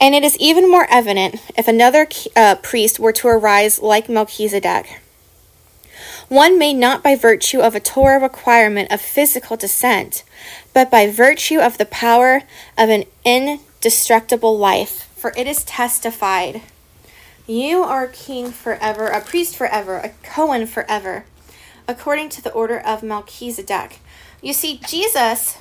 And 0.00 0.14
it 0.14 0.22
is 0.22 0.36
even 0.38 0.70
more 0.70 0.86
evident 0.90 1.36
if 1.56 1.68
another 1.68 2.06
uh, 2.34 2.56
priest 2.56 3.00
were 3.00 3.12
to 3.12 3.28
arise 3.28 3.80
like 3.80 4.08
Melchizedek. 4.08 5.00
One 6.28 6.58
may 6.58 6.74
not 6.74 7.04
by 7.04 7.14
virtue 7.14 7.60
of 7.60 7.76
a 7.76 7.80
Torah 7.80 8.20
requirement 8.20 8.90
of 8.90 9.00
physical 9.00 9.56
descent, 9.56 10.24
but 10.72 10.90
by 10.90 11.08
virtue 11.08 11.60
of 11.60 11.78
the 11.78 11.86
power 11.86 12.42
of 12.76 12.88
an 12.88 13.04
indestructible 13.24 14.58
life. 14.58 15.08
For 15.16 15.32
it 15.36 15.46
is 15.46 15.62
testified, 15.62 16.62
You 17.46 17.82
are 17.84 18.08
king 18.08 18.50
forever, 18.50 19.06
a 19.06 19.20
priest 19.20 19.56
forever, 19.56 19.98
a 19.98 20.10
Cohen 20.24 20.66
forever, 20.66 21.26
according 21.86 22.30
to 22.30 22.42
the 22.42 22.52
order 22.52 22.80
of 22.80 23.04
Melchizedek. 23.04 24.00
You 24.42 24.52
see, 24.52 24.80
Jesus 24.84 25.58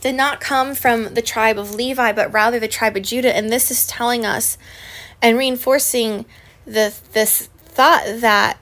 did 0.00 0.14
not 0.14 0.40
come 0.40 0.74
from 0.74 1.12
the 1.12 1.22
tribe 1.22 1.58
of 1.58 1.74
Levi, 1.74 2.12
but 2.12 2.32
rather 2.32 2.58
the 2.58 2.68
tribe 2.68 2.96
of 2.96 3.02
Judah. 3.02 3.36
And 3.36 3.50
this 3.50 3.70
is 3.70 3.86
telling 3.86 4.24
us 4.24 4.56
and 5.20 5.36
reinforcing 5.36 6.24
the, 6.64 6.94
this 7.12 7.48
thought 7.66 8.04
that 8.20 8.58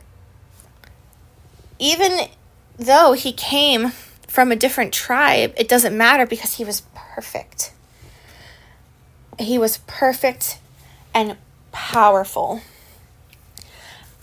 even 1.79 2.29
though 2.77 3.13
he 3.13 3.33
came 3.33 3.91
from 4.27 4.51
a 4.51 4.57
different 4.57 4.93
tribe, 4.93 5.55
it 5.57 5.69
doesn't 5.69 5.97
matter 5.97 6.27
because 6.27 6.55
he 6.55 6.65
was 6.65 6.83
perfect. 6.95 7.73
He 9.39 9.59
was 9.59 9.79
perfect 9.87 10.59
and 11.13 11.37
powerful. 11.73 12.61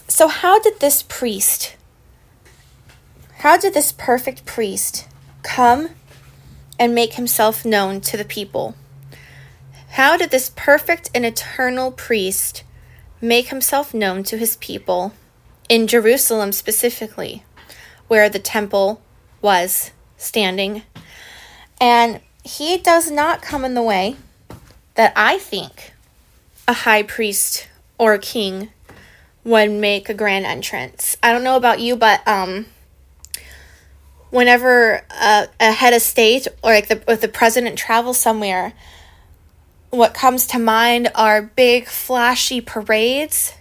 So, 0.08 0.28
how 0.28 0.60
did 0.60 0.80
this 0.80 1.04
priest, 1.04 1.76
how 3.38 3.58
did 3.58 3.74
this 3.74 3.92
perfect 3.94 4.46
priest 4.46 5.08
come 5.44 5.90
and 6.82 6.96
make 6.96 7.14
himself 7.14 7.64
known 7.64 8.02
to 8.02 8.18
the 8.18 8.26
people. 8.26 8.76
How 9.92 10.18
did 10.18 10.32
this 10.32 10.52
perfect 10.56 11.12
and 11.14 11.26
eternal 11.26 11.92
priest 11.92 12.64
make 13.22 13.50
himself 13.50 13.94
known 13.94 14.24
to 14.24 14.38
his 14.38 14.56
people 14.58 15.14
in 15.72 15.88
Jerusalem 15.88 16.52
specifically, 16.52 17.46
where 18.10 18.28
the 18.28 18.40
temple 18.40 19.02
was 19.42 19.92
standing? 20.18 20.84
And 21.80 22.20
he 22.44 22.78
does 22.78 23.10
not 23.10 23.42
come 23.42 23.64
in 23.64 23.74
the 23.74 23.82
way 23.82 24.18
that 24.96 25.14
I 25.16 25.38
think 25.38 25.94
a 26.68 26.74
high 26.74 27.04
priest 27.04 27.70
or 27.98 28.14
a 28.14 28.20
king 28.20 28.68
would 29.46 29.72
make 29.72 30.10
a 30.10 30.14
grand 30.14 30.46
entrance. 30.46 31.16
I 31.24 31.32
don't 31.32 31.46
know 31.46 31.56
about 31.56 31.80
you, 31.80 31.96
but 31.96 32.28
um 32.28 32.66
whenever 34.30 35.06
uh, 35.10 35.46
a 35.62 35.72
head 35.72 35.94
of 35.94 36.02
state 36.02 36.48
or 36.62 36.72
like 36.72 36.90
the, 36.90 37.02
if 37.08 37.22
the 37.22 37.30
president 37.30 37.78
travels 37.78 38.20
somewhere, 38.20 38.74
what 39.90 40.14
comes 40.14 40.48
to 40.48 40.60
mind 40.60 41.10
are 41.16 41.42
big 41.42 41.88
flashy 41.88 42.60
parades, 42.60 43.54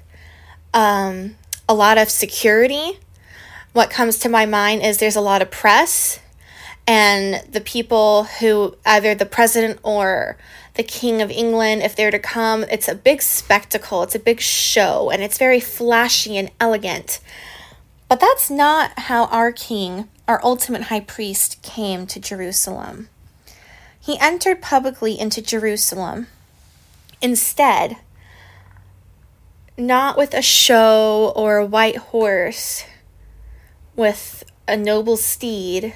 um, 0.75 1.37
a 1.71 1.75
lot 1.75 1.97
of 1.97 2.11
security. 2.11 2.99
What 3.73 3.91
comes 3.91 4.19
to 4.19 4.29
my 4.29 4.45
mind 4.45 4.83
is 4.83 4.99
there's 4.99 5.17
a 5.17 5.21
lot 5.21 5.41
of 5.41 5.51
press, 5.51 6.19
and 6.87 7.45
the 7.51 7.61
people 7.61 8.25
who 8.25 8.77
either 8.85 9.15
the 9.15 9.25
president 9.25 9.79
or 9.85 10.37
the 10.75 10.83
king 10.83 11.23
of 11.23 11.31
England, 11.31 11.83
if 11.83 11.95
they're 11.95 12.11
to 12.11 12.19
come, 12.19 12.65
it's 12.65 12.89
a 12.89 12.95
big 12.95 13.23
spectacle, 13.23 14.03
it's 14.03 14.17
a 14.17 14.19
big 14.19 14.41
show, 14.41 15.11
and 15.11 15.23
it's 15.23 15.39
very 15.39 15.61
flashy 15.61 16.37
and 16.37 16.51
elegant. 16.59 17.21
But 18.09 18.19
that's 18.19 18.51
not 18.51 18.99
how 18.99 19.27
our 19.27 19.53
king 19.53 20.09
our 20.31 20.41
ultimate 20.45 20.83
high 20.83 21.01
priest, 21.01 21.61
came 21.61 22.07
to 22.07 22.21
Jerusalem. 22.21 23.09
He 24.01 24.17
entered 24.21 24.63
publicly 24.63 25.19
into 25.19 25.43
Jerusalem. 25.43 26.29
Instead, 27.21 27.97
not 29.81 30.17
with 30.17 30.35
a 30.35 30.43
show 30.43 31.33
or 31.35 31.57
a 31.57 31.67
white 31.67 31.97
horse, 31.97 32.85
with 33.97 34.45
a 34.69 34.77
noble 34.77 35.17
steed, 35.17 35.95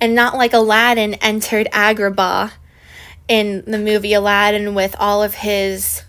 and 0.00 0.14
not 0.14 0.36
like 0.36 0.52
Aladdin 0.52 1.14
entered 1.14 1.68
Agrabah 1.72 2.52
in 3.28 3.62
the 3.66 3.78
movie 3.78 4.14
Aladdin 4.14 4.74
with 4.74 4.96
all 4.98 5.22
of 5.22 5.34
his 5.34 6.02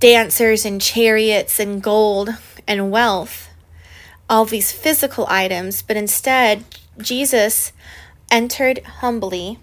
dancers 0.00 0.64
and 0.64 0.80
chariots 0.80 1.60
and 1.60 1.82
gold 1.82 2.30
and 2.66 2.90
wealth 2.90 3.48
all 4.32 4.46
these 4.46 4.72
physical 4.72 5.26
items, 5.28 5.82
but 5.82 5.94
instead, 5.94 6.64
Jesus 6.96 7.70
entered 8.30 8.78
humbly 8.78 9.58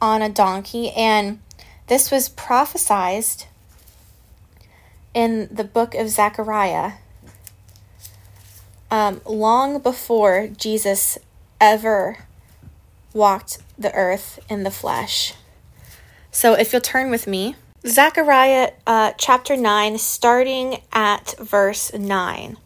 on 0.00 0.22
a 0.22 0.30
donkey, 0.30 0.90
and 0.92 1.40
this 1.86 2.10
was 2.10 2.30
prophesied 2.30 3.44
in 5.14 5.48
the 5.50 5.64
book 5.64 5.94
of 5.94 6.08
Zechariah 6.08 6.92
um, 8.90 9.20
long 9.26 9.80
before 9.80 10.48
Jesus 10.48 11.18
ever 11.60 12.18
walked 13.12 13.58
the 13.78 13.94
earth 13.94 14.38
in 14.48 14.62
the 14.62 14.70
flesh. 14.70 15.34
So, 16.30 16.54
if 16.54 16.72
you'll 16.72 16.82
turn 16.82 17.10
with 17.10 17.26
me, 17.26 17.56
Zechariah 17.86 18.72
uh, 18.86 19.12
chapter 19.18 19.56
9, 19.56 19.98
starting 19.98 20.82
at 20.92 21.34
verse 21.38 21.92
9. 21.92 22.56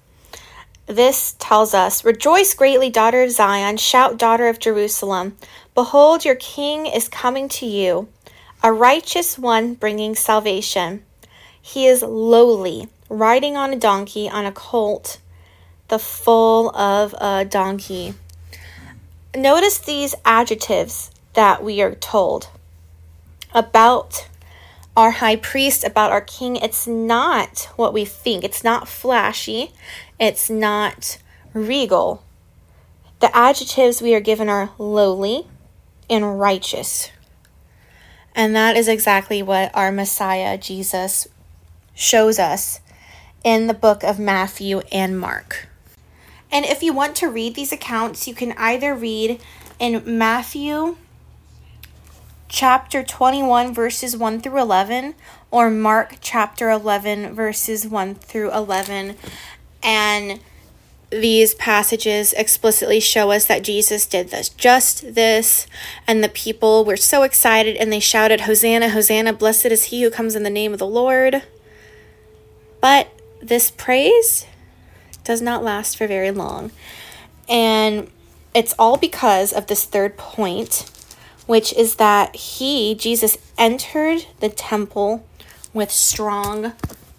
This 0.87 1.37
tells 1.39 1.75
us 1.75 2.05
Rejoice 2.05 2.55
greatly, 2.55 2.91
daughter 2.91 3.23
of 3.23 3.31
Zion, 3.31 3.77
shout, 3.77 4.19
daughter 4.19 4.49
of 4.49 4.59
Jerusalem. 4.59 5.37
Behold, 5.75 6.25
your 6.25 6.35
king 6.35 6.87
is 6.87 7.09
coming 7.09 7.49
to 7.51 7.67
you, 7.67 8.09
a 8.63 8.73
righteous 8.73 9.39
one 9.39 9.75
bringing 9.75 10.15
salvation. 10.15 11.05
He 11.63 11.87
is 11.87 12.03
lowly, 12.03 12.89
riding 13.09 13.57
on 13.57 13.73
a 13.73 13.79
donkey 13.79 14.29
on 14.29 14.45
a 14.45 14.53
colt, 14.53 15.21
the 15.89 15.99
foal 15.99 16.77
of 16.77 17.15
a 17.19 17.45
donkey. 17.45 18.15
Notice 19.35 19.79
these 19.79 20.15
adjectives 20.25 21.11
that 21.35 21.65
we 21.65 21.81
are 21.81 21.95
told 21.95 22.49
about 23.55 24.29
our 24.97 25.13
high 25.13 25.37
priest, 25.37 25.85
about 25.85 26.11
our 26.11 26.21
king. 26.21 26.57
It's 26.57 26.87
not 26.87 27.71
what 27.77 27.95
we 27.95 28.05
think, 28.05 28.45
it's 28.45 28.65
not 28.65 28.89
flashy, 28.89 29.73
it's 30.19 30.51
not 30.51 31.19
regal. 31.55 32.23
The 33.21 33.35
adjectives 33.37 34.03
we 34.03 34.15
are 34.15 34.21
given 34.21 34.49
are 34.49 34.71
lowly 34.79 35.47
and 36.11 36.39
righteous. 36.39 37.11
And 38.35 38.55
that 38.57 38.77
is 38.77 38.89
exactly 38.89 39.43
what 39.43 39.71
our 39.75 39.93
Messiah, 39.93 40.59
Jesus, 40.59 41.29
shows 41.95 42.39
us 42.39 42.81
in 43.45 43.67
the 43.67 43.75
book 43.75 44.03
of 44.03 44.19
Matthew 44.19 44.81
and 44.93 45.19
Mark. 45.19 45.69
And 46.51 46.65
if 46.65 46.83
you 46.83 46.93
want 46.93 47.17
to 47.17 47.29
read 47.29 47.55
these 47.55 47.73
accounts, 47.73 48.29
you 48.29 48.35
can 48.35 48.53
either 48.53 48.95
read 48.95 49.41
in 49.79 50.03
Matthew 50.19 50.97
chapter 52.49 53.03
21, 53.03 53.73
verses 53.73 54.17
1 54.17 54.41
through 54.41 54.61
11, 54.61 55.15
or 55.51 55.71
Mark 55.71 56.17
chapter 56.21 56.71
11, 56.71 57.35
verses 57.35 57.87
1 57.87 58.15
through 58.17 58.53
11. 58.53 59.17
And 59.83 60.41
these 61.09 61.55
passages 61.55 62.33
explicitly 62.35 63.01
show 63.01 63.31
us 63.31 63.47
that 63.47 63.65
Jesus 63.65 64.07
did 64.07 64.29
this, 64.29 64.51
just 64.51 65.15
this, 65.15 65.67
and 66.07 66.23
the 66.23 66.29
people 66.29 66.85
were 66.85 66.97
so 66.97 67.23
excited 67.23 67.77
and 67.77 67.93
they 67.93 68.01
shouted, 68.01 68.43
Hosanna, 68.43 68.91
Hosanna, 68.91 69.33
blessed 69.33 69.67
is 69.67 69.85
he 69.85 70.03
who 70.03 70.11
comes 70.11 70.35
in 70.35 70.43
the 70.43 70.51
name 70.51 70.73
of 70.73 70.79
the 70.79 70.87
Lord. 70.87 71.43
But 72.83 73.09
this 73.41 73.71
praise 73.71 74.45
does 75.25 75.41
not 75.41 75.63
last 75.63 75.97
for 75.97 76.07
very 76.07 76.33
long. 76.33 76.73
And 77.49 78.11
it's 78.55 78.75
all 78.79 78.99
because 78.99 79.53
of 79.53 79.69
this 79.69 79.85
third 79.87 80.19
point, 80.19 80.91
which 81.47 81.73
is 81.73 81.95
that 81.95 82.35
he, 82.35 82.95
Jesus, 82.95 83.39
entered 83.57 84.27
the 84.41 84.49
temple 84.49 85.25
with 85.73 85.93
strong 85.93 86.73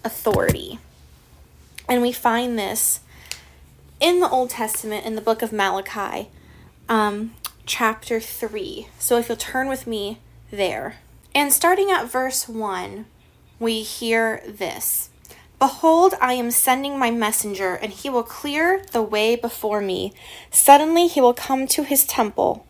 authority. 0.04 0.78
And 1.88 2.02
we 2.02 2.12
find 2.12 2.58
this 2.58 3.00
in 4.00 4.20
the 4.20 4.28
Old 4.28 4.50
Testament 4.50 5.06
in 5.06 5.14
the 5.14 5.22
book 5.22 5.40
of 5.40 5.50
Malachi, 5.50 6.28
um, 6.90 7.34
chapter 7.64 8.20
3. 8.20 8.88
So 8.98 9.16
if 9.16 9.30
you'll 9.30 9.36
turn 9.38 9.68
with 9.68 9.86
me 9.86 10.18
there. 10.50 10.96
And 11.34 11.52
starting 11.52 11.90
at 11.90 12.10
verse 12.10 12.48
1, 12.48 13.06
we 13.58 13.80
hear 13.80 14.42
this 14.46 15.08
Behold, 15.64 16.12
I 16.20 16.34
am 16.34 16.50
sending 16.50 16.98
my 16.98 17.10
messenger, 17.10 17.72
and 17.76 17.90
he 17.90 18.10
will 18.10 18.22
clear 18.22 18.84
the 18.92 19.00
way 19.00 19.34
before 19.34 19.80
me. 19.80 20.12
Suddenly 20.50 21.06
he 21.06 21.22
will 21.22 21.32
come 21.32 21.66
to 21.68 21.84
his 21.84 22.04
temple, 22.04 22.66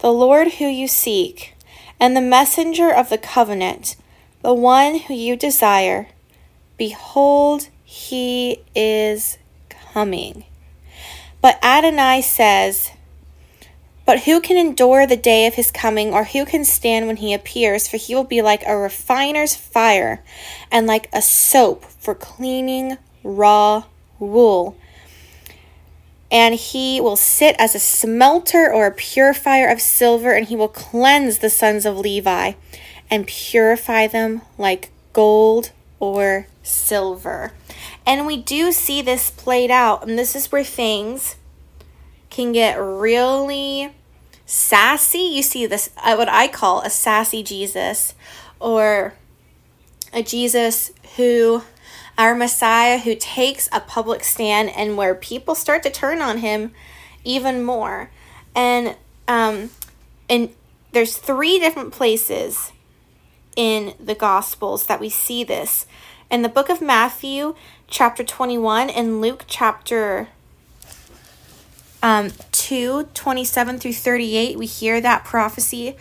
the 0.00 0.12
Lord 0.12 0.54
who 0.54 0.64
you 0.64 0.88
seek, 0.88 1.54
and 2.00 2.16
the 2.16 2.20
messenger 2.20 2.92
of 2.92 3.10
the 3.10 3.16
covenant, 3.16 3.94
the 4.42 4.52
one 4.52 4.98
who 4.98 5.14
you 5.14 5.36
desire. 5.36 6.08
Behold, 6.76 7.68
he 7.84 8.64
is 8.74 9.38
coming. 9.92 10.44
But 11.40 11.60
Adonai 11.62 12.22
says, 12.22 12.90
But 14.04 14.20
who 14.20 14.40
can 14.40 14.56
endure 14.56 15.06
the 15.06 15.16
day 15.16 15.46
of 15.46 15.54
his 15.54 15.70
coming, 15.70 16.12
or 16.12 16.24
who 16.24 16.44
can 16.44 16.64
stand 16.64 17.06
when 17.06 17.18
he 17.18 17.32
appears? 17.32 17.86
For 17.86 17.96
he 17.96 18.14
will 18.14 18.24
be 18.24 18.42
like 18.42 18.62
a 18.66 18.76
refiner's 18.76 19.54
fire, 19.54 20.22
and 20.70 20.86
like 20.86 21.08
a 21.12 21.22
soap 21.22 21.84
for 21.84 22.14
cleaning 22.14 22.98
raw 23.22 23.84
wool. 24.18 24.76
And 26.30 26.54
he 26.54 27.00
will 27.00 27.16
sit 27.16 27.54
as 27.58 27.74
a 27.74 27.78
smelter 27.78 28.72
or 28.72 28.86
a 28.86 28.92
purifier 28.92 29.68
of 29.68 29.80
silver, 29.80 30.32
and 30.32 30.48
he 30.48 30.56
will 30.56 30.68
cleanse 30.68 31.38
the 31.38 31.50
sons 31.50 31.86
of 31.86 31.98
Levi 31.98 32.52
and 33.10 33.26
purify 33.26 34.06
them 34.06 34.40
like 34.56 34.90
gold 35.12 35.70
or 36.00 36.46
silver. 36.62 37.52
And 38.06 38.26
we 38.26 38.36
do 38.36 38.72
see 38.72 39.02
this 39.02 39.30
played 39.30 39.70
out, 39.70 40.08
and 40.08 40.18
this 40.18 40.34
is 40.34 40.50
where 40.50 40.64
things 40.64 41.36
can 42.32 42.50
get 42.50 42.80
really 42.80 43.94
sassy. 44.46 45.18
You 45.18 45.42
see 45.42 45.66
this, 45.66 45.90
uh, 46.02 46.14
what 46.16 46.30
I 46.30 46.48
call 46.48 46.80
a 46.80 46.88
sassy 46.88 47.42
Jesus, 47.42 48.14
or 48.58 49.12
a 50.14 50.22
Jesus 50.22 50.92
who, 51.16 51.62
our 52.16 52.34
Messiah, 52.34 52.98
who 52.98 53.14
takes 53.14 53.68
a 53.70 53.80
public 53.80 54.24
stand 54.24 54.70
and 54.70 54.96
where 54.96 55.14
people 55.14 55.54
start 55.54 55.82
to 55.82 55.90
turn 55.90 56.22
on 56.22 56.38
him 56.38 56.72
even 57.22 57.62
more. 57.62 58.10
And, 58.54 58.96
um, 59.28 59.70
and 60.28 60.54
there's 60.92 61.18
three 61.18 61.58
different 61.58 61.92
places 61.92 62.72
in 63.56 63.92
the 64.00 64.14
Gospels 64.14 64.86
that 64.86 65.00
we 65.00 65.10
see 65.10 65.44
this. 65.44 65.86
In 66.30 66.40
the 66.40 66.48
book 66.48 66.70
of 66.70 66.80
Matthew, 66.80 67.54
chapter 67.88 68.24
21, 68.24 68.88
and 68.88 69.20
Luke, 69.20 69.44
chapter 69.46 70.28
um, 72.02 72.30
2, 72.50 73.08
27 73.14 73.78
through 73.78 73.92
38, 73.92 74.58
we 74.58 74.66
hear 74.66 75.00
that 75.00 75.24
prophecy 75.24 75.96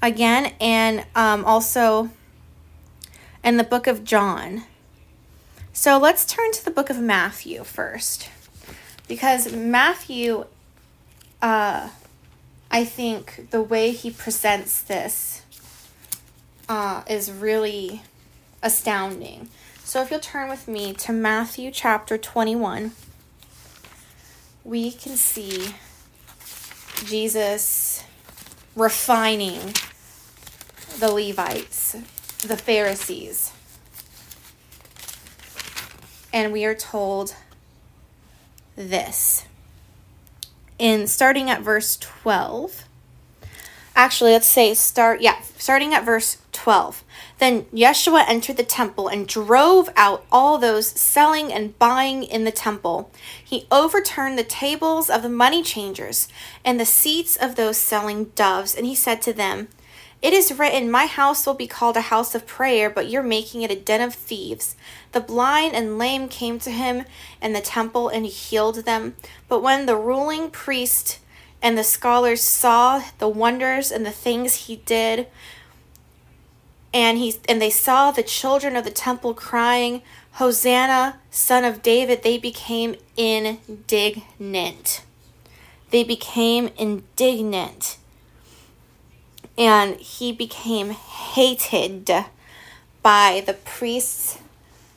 again. 0.00 0.52
And 0.60 1.04
um, 1.14 1.44
also 1.44 2.10
in 3.42 3.56
the 3.56 3.64
book 3.64 3.86
of 3.86 4.04
John. 4.04 4.64
So 5.72 5.98
let's 5.98 6.24
turn 6.24 6.52
to 6.52 6.64
the 6.64 6.70
book 6.70 6.90
of 6.90 7.00
Matthew 7.00 7.64
first. 7.64 8.28
Because 9.08 9.52
Matthew, 9.52 10.46
uh, 11.40 11.88
I 12.70 12.84
think 12.84 13.50
the 13.50 13.62
way 13.62 13.90
he 13.90 14.10
presents 14.10 14.80
this 14.80 15.42
uh, 16.68 17.02
is 17.08 17.30
really 17.30 18.02
astounding. 18.62 19.48
So 19.82 20.00
if 20.02 20.10
you'll 20.10 20.20
turn 20.20 20.48
with 20.48 20.68
me 20.68 20.92
to 20.94 21.12
Matthew 21.12 21.70
chapter 21.70 22.16
21, 22.16 22.92
we 24.64 24.92
can 24.92 25.16
see 25.16 25.74
Jesus 27.04 28.04
refining 28.76 29.74
the 30.98 31.12
Levites, 31.12 31.96
the 32.46 32.56
Pharisees. 32.56 33.52
And 36.32 36.52
we 36.52 36.64
are 36.64 36.74
told 36.74 37.34
this. 38.76 39.46
In 40.78 41.06
starting 41.06 41.50
at 41.50 41.60
verse 41.60 41.96
12, 41.98 42.84
actually, 43.94 44.32
let's 44.32 44.46
say 44.46 44.74
start, 44.74 45.20
yeah, 45.20 45.40
starting 45.58 45.92
at 45.92 46.04
verse 46.04 46.38
12. 46.52 47.04
Then 47.42 47.64
Yeshua 47.74 48.24
entered 48.28 48.56
the 48.56 48.62
temple 48.62 49.08
and 49.08 49.26
drove 49.26 49.90
out 49.96 50.24
all 50.30 50.58
those 50.58 50.86
selling 50.86 51.52
and 51.52 51.76
buying 51.76 52.22
in 52.22 52.44
the 52.44 52.52
temple. 52.52 53.10
He 53.44 53.66
overturned 53.68 54.38
the 54.38 54.44
tables 54.44 55.10
of 55.10 55.22
the 55.22 55.28
money 55.28 55.64
changers 55.64 56.28
and 56.64 56.78
the 56.78 56.84
seats 56.84 57.34
of 57.34 57.56
those 57.56 57.78
selling 57.78 58.26
doves, 58.36 58.76
and 58.76 58.86
he 58.86 58.94
said 58.94 59.20
to 59.22 59.32
them, 59.32 59.66
It 60.22 60.32
is 60.32 60.56
written, 60.56 60.88
My 60.88 61.06
house 61.06 61.44
will 61.44 61.54
be 61.54 61.66
called 61.66 61.96
a 61.96 62.12
house 62.12 62.36
of 62.36 62.46
prayer, 62.46 62.88
but 62.88 63.10
you're 63.10 63.24
making 63.24 63.62
it 63.62 63.72
a 63.72 63.74
den 63.74 64.02
of 64.02 64.14
thieves. 64.14 64.76
The 65.10 65.20
blind 65.20 65.74
and 65.74 65.98
lame 65.98 66.28
came 66.28 66.60
to 66.60 66.70
him 66.70 67.06
in 67.42 67.54
the 67.54 67.60
temple, 67.60 68.08
and 68.08 68.24
he 68.24 68.30
healed 68.30 68.84
them. 68.84 69.16
But 69.48 69.64
when 69.64 69.86
the 69.86 69.96
ruling 69.96 70.48
priest 70.48 71.18
and 71.60 71.76
the 71.76 71.82
scholars 71.82 72.40
saw 72.40 73.02
the 73.18 73.26
wonders 73.26 73.90
and 73.90 74.06
the 74.06 74.12
things 74.12 74.66
he 74.66 74.76
did, 74.76 75.26
and 76.94 77.18
he 77.18 77.34
and 77.48 77.60
they 77.60 77.70
saw 77.70 78.10
the 78.10 78.22
children 78.22 78.76
of 78.76 78.84
the 78.84 78.90
temple 78.90 79.34
crying 79.34 80.02
hosanna 80.32 81.18
son 81.30 81.64
of 81.64 81.82
david. 81.82 82.22
They 82.22 82.38
became 82.38 82.96
indignant. 83.16 85.02
They 85.90 86.04
became 86.04 86.70
indignant. 86.78 87.98
And 89.58 89.96
he 89.96 90.32
became 90.32 90.90
hated 90.90 92.10
by 93.02 93.42
the 93.44 93.54
priests 93.54 94.38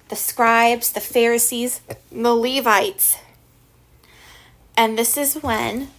the 0.08 0.16
scribes 0.16 0.92
the 0.92 1.00
pharisees 1.00 1.82
the 2.12 2.34
levites. 2.34 3.18
And 4.78 4.98
this 4.98 5.18
is 5.18 5.36
when 5.36 5.90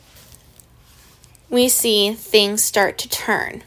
we 1.48 1.68
see 1.68 2.12
things 2.12 2.62
start 2.62 2.98
to 2.98 3.09
turn. 3.09 3.62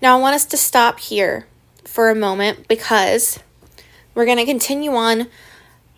Now 0.00 0.16
i 0.16 0.20
want 0.20 0.34
us 0.34 0.44
to 0.46 0.56
stop 0.56 0.98
here 0.98 1.46
for 1.92 2.08
a 2.08 2.14
moment 2.14 2.66
because 2.68 3.38
we're 4.14 4.24
going 4.24 4.38
to 4.38 4.46
continue 4.46 4.94
on 4.94 5.26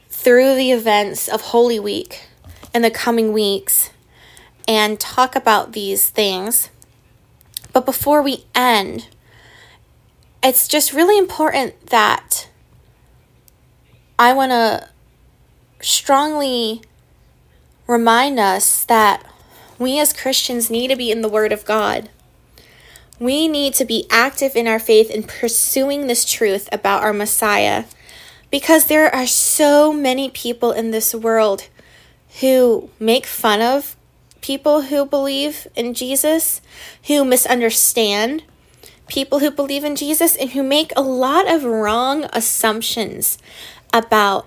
through 0.08 0.56
the 0.56 0.72
events 0.72 1.28
of 1.28 1.40
Holy 1.40 1.78
Week 1.78 2.26
in 2.74 2.82
the 2.82 2.90
coming 2.90 3.32
weeks 3.32 3.90
and 4.66 4.98
talk 4.98 5.36
about 5.36 5.70
these 5.70 6.10
things. 6.10 6.68
But 7.72 7.86
before 7.86 8.22
we 8.22 8.44
end, 8.56 9.06
it's 10.42 10.66
just 10.66 10.92
really 10.92 11.16
important 11.16 11.86
that 11.90 12.48
I 14.18 14.32
want 14.32 14.50
to 14.50 14.88
strongly 15.80 16.82
remind 17.86 18.40
us 18.40 18.84
that 18.86 19.24
we 19.78 20.00
as 20.00 20.12
Christians 20.12 20.70
need 20.70 20.88
to 20.88 20.96
be 20.96 21.12
in 21.12 21.22
the 21.22 21.28
Word 21.28 21.52
of 21.52 21.64
God. 21.64 22.10
We 23.18 23.48
need 23.48 23.74
to 23.74 23.84
be 23.84 24.06
active 24.10 24.56
in 24.56 24.66
our 24.66 24.78
faith 24.78 25.10
in 25.10 25.22
pursuing 25.22 26.06
this 26.06 26.24
truth 26.24 26.68
about 26.72 27.02
our 27.02 27.12
Messiah 27.12 27.84
because 28.50 28.86
there 28.86 29.14
are 29.14 29.26
so 29.26 29.92
many 29.92 30.30
people 30.30 30.72
in 30.72 30.90
this 30.90 31.14
world 31.14 31.68
who 32.40 32.90
make 32.98 33.26
fun 33.26 33.60
of 33.60 33.96
people 34.40 34.82
who 34.82 35.06
believe 35.06 35.66
in 35.74 35.94
Jesus, 35.94 36.60
who 37.06 37.24
misunderstand 37.24 38.42
people 39.08 39.40
who 39.40 39.50
believe 39.50 39.84
in 39.84 39.96
Jesus, 39.96 40.36
and 40.36 40.50
who 40.50 40.62
make 40.62 40.92
a 40.96 41.02
lot 41.02 41.50
of 41.50 41.64
wrong 41.64 42.24
assumptions 42.32 43.38
about 43.92 44.46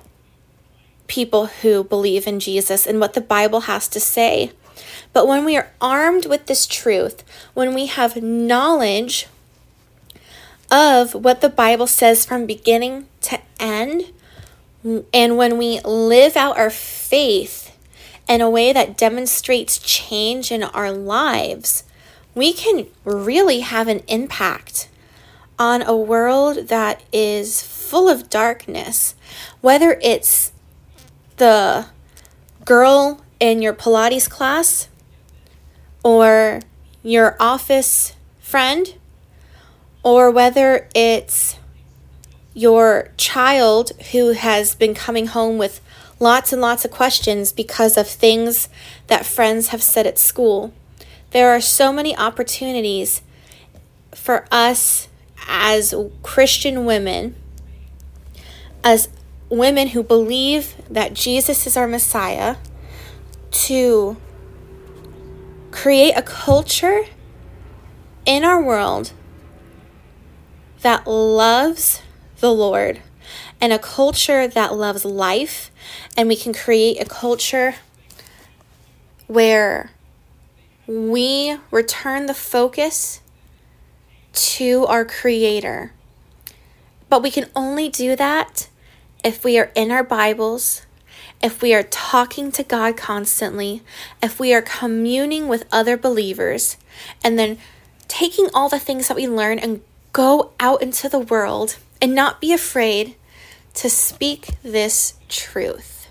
people 1.08 1.48
who 1.48 1.84
believe 1.84 2.28
in 2.28 2.40
Jesus 2.40 2.86
and 2.86 3.00
what 3.00 3.14
the 3.14 3.22
Bible 3.22 3.62
has 3.62 3.88
to 3.90 4.00
say. 4.00 4.52
But 5.14 5.28
when 5.28 5.46
we 5.46 5.58
are 5.58 5.72
armed 5.82 6.26
with 6.26 6.46
this 6.46 6.66
truth, 6.66 7.24
when 7.54 7.74
we 7.74 7.88
have 7.88 8.22
knowledge 8.22 9.28
of 10.72 11.14
what 11.14 11.42
the 11.42 11.50
Bible 11.50 11.88
says 11.88 12.26
from 12.26 12.46
beginning 12.46 13.08
to 13.22 13.40
end, 13.60 14.12
and 15.14 15.38
when 15.38 15.58
we 15.58 15.80
live 15.82 16.36
out 16.36 16.58
our 16.58 16.70
faith 16.70 17.76
in 18.28 18.42
a 18.42 18.50
way 18.50 18.74
that 18.74 18.98
demonstrates 18.98 19.78
change 19.80 20.52
in 20.52 20.64
our 20.64 20.92
lives, 20.92 21.84
we 22.36 22.54
can 22.54 22.88
really 23.04 23.62
have 23.62 23.88
an 23.88 24.02
impact 24.08 24.90
on 25.58 25.82
a 25.82 25.96
world 25.96 26.68
that 26.68 27.02
is 27.12 27.64
full 27.64 28.08
of 28.08 28.30
darkness, 28.30 29.16
whether 29.62 30.00
it's 30.02 30.52
the 31.38 31.86
girl 32.64 33.22
in 33.40 33.62
your 33.62 33.74
Pilates 33.74 34.30
class 34.30 34.90
or 36.04 36.62
your 37.04 37.36
office 37.40 38.14
friend, 38.40 38.96
or 40.04 40.32
whether 40.32 40.88
it's 40.96 41.58
your 42.54 43.12
child 43.18 43.92
who 44.12 44.32
has 44.32 44.74
been 44.74 44.94
coming 44.96 45.28
home 45.28 45.58
with 45.58 45.82
lots 46.20 46.52
and 46.52 46.62
lots 46.62 46.86
of 46.86 46.92
questions 46.92 47.52
because 47.52 47.98
of 47.98 48.08
things 48.08 48.70
that 49.08 49.26
friends 49.26 49.68
have 49.68 49.84
said 49.84 50.08
at 50.08 50.18
school. 50.18 50.74
There 51.32 51.50
are 51.52 51.62
so 51.62 51.92
many 51.92 52.18
opportunities 52.18 53.22
for 54.14 54.46
us 54.52 55.08
as 55.48 55.94
Christian 56.24 56.86
women, 56.86 57.36
as 58.84 59.10
women 59.50 59.90
who 59.90 60.02
believe 60.02 60.76
that 60.90 61.14
Jesus 61.14 61.68
is 61.68 61.78
our 61.78 61.88
Messiah, 61.88 62.56
to 63.66 64.18
create 65.72 66.14
a 66.14 66.22
culture 66.22 67.06
in 68.26 68.44
our 68.44 68.62
world 68.62 69.12
that 70.82 71.08
loves 71.08 72.02
the 72.40 72.52
Lord 72.54 73.02
and 73.60 73.74
a 73.74 73.80
culture 73.80 74.48
that 74.48 74.76
loves 74.76 75.04
life. 75.06 75.72
And 76.16 76.28
we 76.28 76.36
can 76.36 76.54
create 76.54 77.02
a 77.02 77.06
culture 77.06 77.76
where 79.28 79.92
we 80.86 81.58
return 81.72 82.28
the 82.28 82.34
focus 82.34 83.22
to 84.34 84.86
our 84.86 85.04
Creator. 85.04 85.92
But 87.10 87.24
we 87.24 87.32
can 87.32 87.50
only 87.56 87.90
do 87.90 88.16
that 88.16 88.70
if 89.24 89.44
we 89.44 89.58
are 89.60 89.72
in 89.76 89.92
our 89.92 90.04
Bibles 90.04 90.87
if 91.42 91.62
we 91.62 91.74
are 91.74 91.84
talking 91.84 92.52
to 92.54 92.64
God 92.64 92.98
constantly, 92.98 93.84
if 94.22 94.40
we 94.40 94.54
are 94.54 94.62
communing 94.62 95.48
with 95.48 95.66
other 95.72 95.98
believers, 95.98 96.78
and 97.24 97.38
then 97.38 97.58
taking 98.08 98.50
all 98.54 98.70
the 98.70 98.80
things 98.80 99.08
that 99.08 99.18
we 99.18 99.28
learn 99.28 99.60
and 99.60 99.82
go 100.14 100.52
out 100.60 100.82
into 100.82 101.08
the 101.08 101.20
world 101.20 101.78
and 102.02 102.16
not 102.16 102.42
be 102.42 102.54
afraid 102.54 103.16
to 103.76 103.90
speak 103.90 104.50
this 104.64 105.14
truth. 105.30 106.10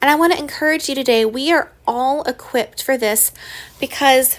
And 0.00 0.10
I 0.10 0.14
want 0.14 0.32
to 0.32 0.38
encourage 0.38 0.88
you 0.88 0.94
today, 0.94 1.26
we 1.26 1.52
are 1.52 1.70
all 1.86 2.22
equipped 2.22 2.82
for 2.82 2.96
this 2.96 3.32
because 3.78 4.38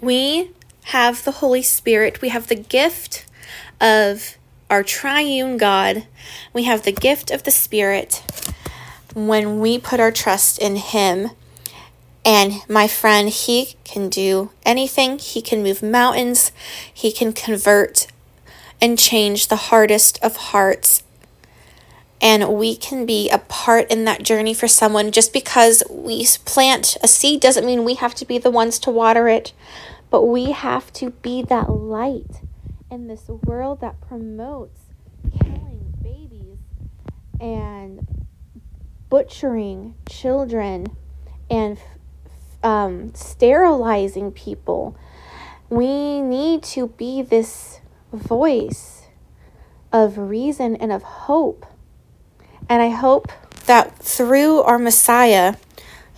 we 0.00 0.50
have 0.86 1.24
the 1.24 1.32
Holy 1.32 1.62
Spirit, 1.62 2.20
we 2.20 2.30
have 2.30 2.48
the 2.48 2.56
gift 2.56 3.26
of 3.80 4.36
our 4.68 4.82
triune 4.82 5.56
God, 5.56 6.06
we 6.52 6.64
have 6.64 6.82
the 6.82 6.92
gift 6.92 7.30
of 7.30 7.44
the 7.44 7.52
Spirit 7.52 8.22
when 9.14 9.60
we 9.60 9.78
put 9.78 10.00
our 10.00 10.12
trust 10.12 10.58
in 10.58 10.76
Him. 10.76 11.30
And 12.24 12.62
my 12.68 12.88
friend, 12.88 13.28
he 13.28 13.76
can 13.84 14.08
do 14.08 14.50
anything. 14.64 15.18
He 15.18 15.42
can 15.42 15.62
move 15.62 15.82
mountains. 15.82 16.52
He 16.92 17.12
can 17.12 17.32
convert 17.34 18.06
and 18.80 18.98
change 18.98 19.48
the 19.48 19.56
hardest 19.56 20.18
of 20.22 20.36
hearts. 20.36 21.02
And 22.22 22.54
we 22.54 22.76
can 22.76 23.04
be 23.04 23.28
a 23.28 23.38
part 23.38 23.90
in 23.90 24.06
that 24.06 24.22
journey 24.22 24.54
for 24.54 24.66
someone. 24.68 25.12
Just 25.12 25.34
because 25.34 25.82
we 25.90 26.26
plant 26.46 26.96
a 27.02 27.08
seed 27.08 27.40
doesn't 27.40 27.66
mean 27.66 27.84
we 27.84 27.94
have 27.94 28.14
to 28.14 28.24
be 28.24 28.38
the 28.38 28.50
ones 28.50 28.78
to 28.80 28.90
water 28.90 29.28
it, 29.28 29.52
but 30.10 30.22
we 30.22 30.52
have 30.52 30.90
to 30.94 31.10
be 31.10 31.42
that 31.42 31.68
light 31.68 32.40
in 32.90 33.08
this 33.08 33.28
world 33.28 33.82
that 33.82 34.00
promotes 34.00 34.80
killing 35.38 35.94
babies 36.02 36.58
and 37.38 38.06
butchering 39.08 39.94
children 40.08 40.96
and 41.50 41.78
um, 42.62 43.14
sterilizing 43.14 44.32
people. 44.32 44.96
We 45.68 46.20
need 46.20 46.62
to 46.64 46.88
be 46.88 47.22
this 47.22 47.80
voice 48.12 49.02
of 49.92 50.18
reason 50.18 50.76
and 50.76 50.90
of 50.90 51.02
hope. 51.02 51.66
And 52.68 52.82
I 52.82 52.88
hope 52.88 53.30
that 53.66 53.98
through 53.98 54.62
our 54.62 54.78
Messiah, 54.78 55.56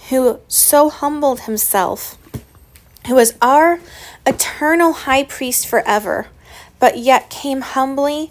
who 0.08 0.40
so 0.48 0.88
humbled 0.88 1.40
himself, 1.40 2.16
who 3.06 3.18
is 3.18 3.34
our 3.42 3.80
eternal 4.26 4.92
high 4.92 5.24
priest 5.24 5.66
forever, 5.66 6.28
but 6.78 6.98
yet 6.98 7.30
came 7.30 7.60
humbly 7.60 8.30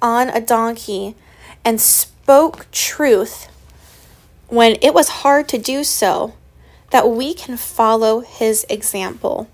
on 0.00 0.28
a 0.30 0.40
donkey 0.40 1.14
and 1.64 1.80
spoke 1.80 2.70
truth 2.70 3.49
when 4.50 4.76
it 4.82 4.92
was 4.92 5.08
hard 5.08 5.48
to 5.48 5.58
do 5.58 5.84
so, 5.84 6.34
that 6.90 7.08
we 7.08 7.32
can 7.32 7.56
follow 7.56 8.20
his 8.20 8.66
example. 8.68 9.48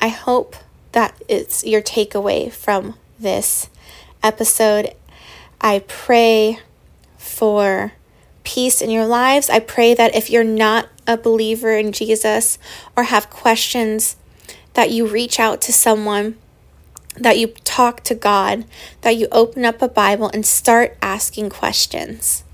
I 0.00 0.08
hope 0.08 0.56
that 0.92 1.20
it's 1.28 1.64
your 1.64 1.82
takeaway 1.82 2.52
from 2.52 2.94
this 3.18 3.68
episode. 4.22 4.94
I 5.60 5.80
pray 5.88 6.60
for 7.18 7.92
peace 8.44 8.80
in 8.80 8.90
your 8.90 9.06
lives. 9.06 9.50
I 9.50 9.58
pray 9.58 9.94
that 9.94 10.14
if 10.14 10.30
you're 10.30 10.44
not 10.44 10.88
a 11.06 11.16
believer 11.16 11.76
in 11.76 11.90
Jesus 11.90 12.58
or 12.96 13.04
have 13.04 13.30
questions, 13.30 14.16
that 14.74 14.90
you 14.90 15.06
reach 15.06 15.40
out 15.40 15.60
to 15.62 15.72
someone, 15.72 16.36
that 17.16 17.38
you 17.38 17.48
talk 17.64 18.02
to 18.04 18.14
God, 18.14 18.64
that 19.00 19.16
you 19.16 19.26
open 19.32 19.64
up 19.64 19.82
a 19.82 19.88
Bible 19.88 20.30
and 20.32 20.46
start 20.46 20.96
asking 21.02 21.50
questions. 21.50 22.44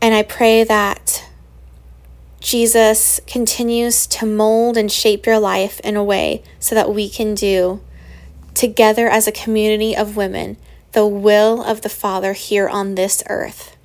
And 0.00 0.14
I 0.14 0.22
pray 0.22 0.64
that 0.64 1.24
Jesus 2.40 3.20
continues 3.26 4.06
to 4.06 4.26
mold 4.26 4.76
and 4.76 4.90
shape 4.90 5.26
your 5.26 5.38
life 5.38 5.80
in 5.80 5.96
a 5.96 6.04
way 6.04 6.42
so 6.60 6.74
that 6.74 6.94
we 6.94 7.08
can 7.08 7.34
do 7.34 7.80
together 8.54 9.08
as 9.08 9.26
a 9.26 9.32
community 9.32 9.96
of 9.96 10.16
women 10.16 10.56
the 10.92 11.06
will 11.06 11.62
of 11.62 11.82
the 11.82 11.88
Father 11.88 12.32
here 12.32 12.68
on 12.68 12.94
this 12.94 13.22
earth 13.28 13.76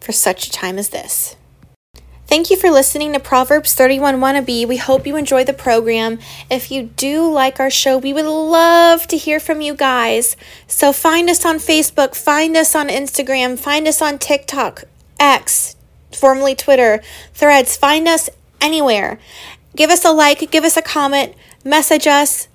for 0.00 0.12
such 0.12 0.46
a 0.46 0.50
time 0.50 0.78
as 0.78 0.88
this. 0.88 1.36
Thank 2.26 2.50
you 2.50 2.56
for 2.56 2.70
listening 2.70 3.12
to 3.12 3.20
Proverbs 3.20 3.74
31 3.74 4.16
Wannabe. 4.16 4.66
We 4.66 4.76
hope 4.76 5.06
you 5.06 5.16
enjoy 5.16 5.44
the 5.44 5.52
program. 5.52 6.20
If 6.48 6.70
you 6.70 6.84
do 6.84 7.28
like 7.28 7.58
our 7.58 7.70
show, 7.70 7.98
we 7.98 8.12
would 8.12 8.24
love 8.24 9.06
to 9.08 9.16
hear 9.16 9.40
from 9.40 9.60
you 9.60 9.74
guys. 9.74 10.36
So 10.68 10.92
find 10.92 11.28
us 11.28 11.44
on 11.44 11.56
Facebook, 11.56 12.14
find 12.14 12.56
us 12.56 12.74
on 12.76 12.88
Instagram, 12.88 13.58
find 13.58 13.88
us 13.88 14.00
on 14.00 14.18
TikTok, 14.18 14.84
X, 15.20 15.76
formerly 16.12 16.54
Twitter, 16.56 17.00
Threads. 17.34 17.76
Find 17.76 18.08
us 18.08 18.28
anywhere. 18.60 19.20
Give 19.76 19.90
us 19.90 20.04
a 20.04 20.10
like, 20.10 20.50
give 20.50 20.64
us 20.64 20.76
a 20.76 20.82
comment, 20.82 21.34
message 21.64 22.06
us, 22.06 22.48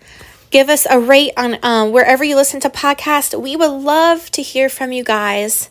give 0.51 0.69
us 0.69 0.85
a 0.89 0.99
rate 0.99 1.31
on 1.37 1.57
um, 1.63 1.91
wherever 1.91 2.23
you 2.23 2.35
listen 2.35 2.59
to 2.61 2.69
podcasts. 2.69 3.39
We 3.39 3.55
would 3.55 3.71
love 3.71 4.29
to 4.31 4.41
hear 4.41 4.67
from 4.67 4.91
you 4.91 5.03
guys. 5.03 5.69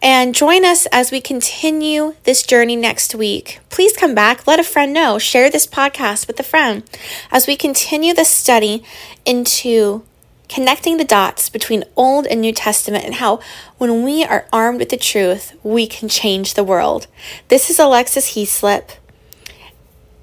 And 0.00 0.34
join 0.34 0.64
us 0.64 0.86
as 0.86 1.10
we 1.10 1.20
continue 1.20 2.14
this 2.22 2.44
journey 2.44 2.76
next 2.76 3.16
week. 3.16 3.58
Please 3.68 3.96
come 3.96 4.14
back, 4.14 4.46
let 4.46 4.60
a 4.60 4.64
friend 4.64 4.92
know, 4.92 5.18
share 5.18 5.50
this 5.50 5.66
podcast 5.66 6.28
with 6.28 6.38
a 6.38 6.44
friend 6.44 6.84
as 7.32 7.48
we 7.48 7.56
continue 7.56 8.14
the 8.14 8.24
study 8.24 8.84
into 9.24 10.04
connecting 10.48 10.96
the 10.96 11.04
dots 11.04 11.50
between 11.50 11.84
Old 11.94 12.26
and 12.26 12.40
New 12.40 12.52
Testament 12.52 13.04
and 13.04 13.16
how 13.16 13.40
when 13.76 14.02
we 14.02 14.24
are 14.24 14.46
armed 14.52 14.78
with 14.80 14.88
the 14.88 14.96
truth, 14.96 15.54
we 15.62 15.86
can 15.86 16.08
change 16.08 16.54
the 16.54 16.64
world. 16.64 17.06
This 17.48 17.68
is 17.68 17.78
Alexis 17.78 18.34
Heaslip, 18.34 18.92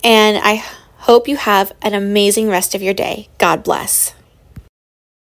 and 0.03 0.39
I 0.43 0.63
hope 0.97 1.27
you 1.27 1.37
have 1.37 1.71
an 1.83 1.93
amazing 1.93 2.49
rest 2.49 2.73
of 2.73 2.81
your 2.81 2.93
day. 2.93 3.29
God 3.37 3.63
bless. 3.63 4.14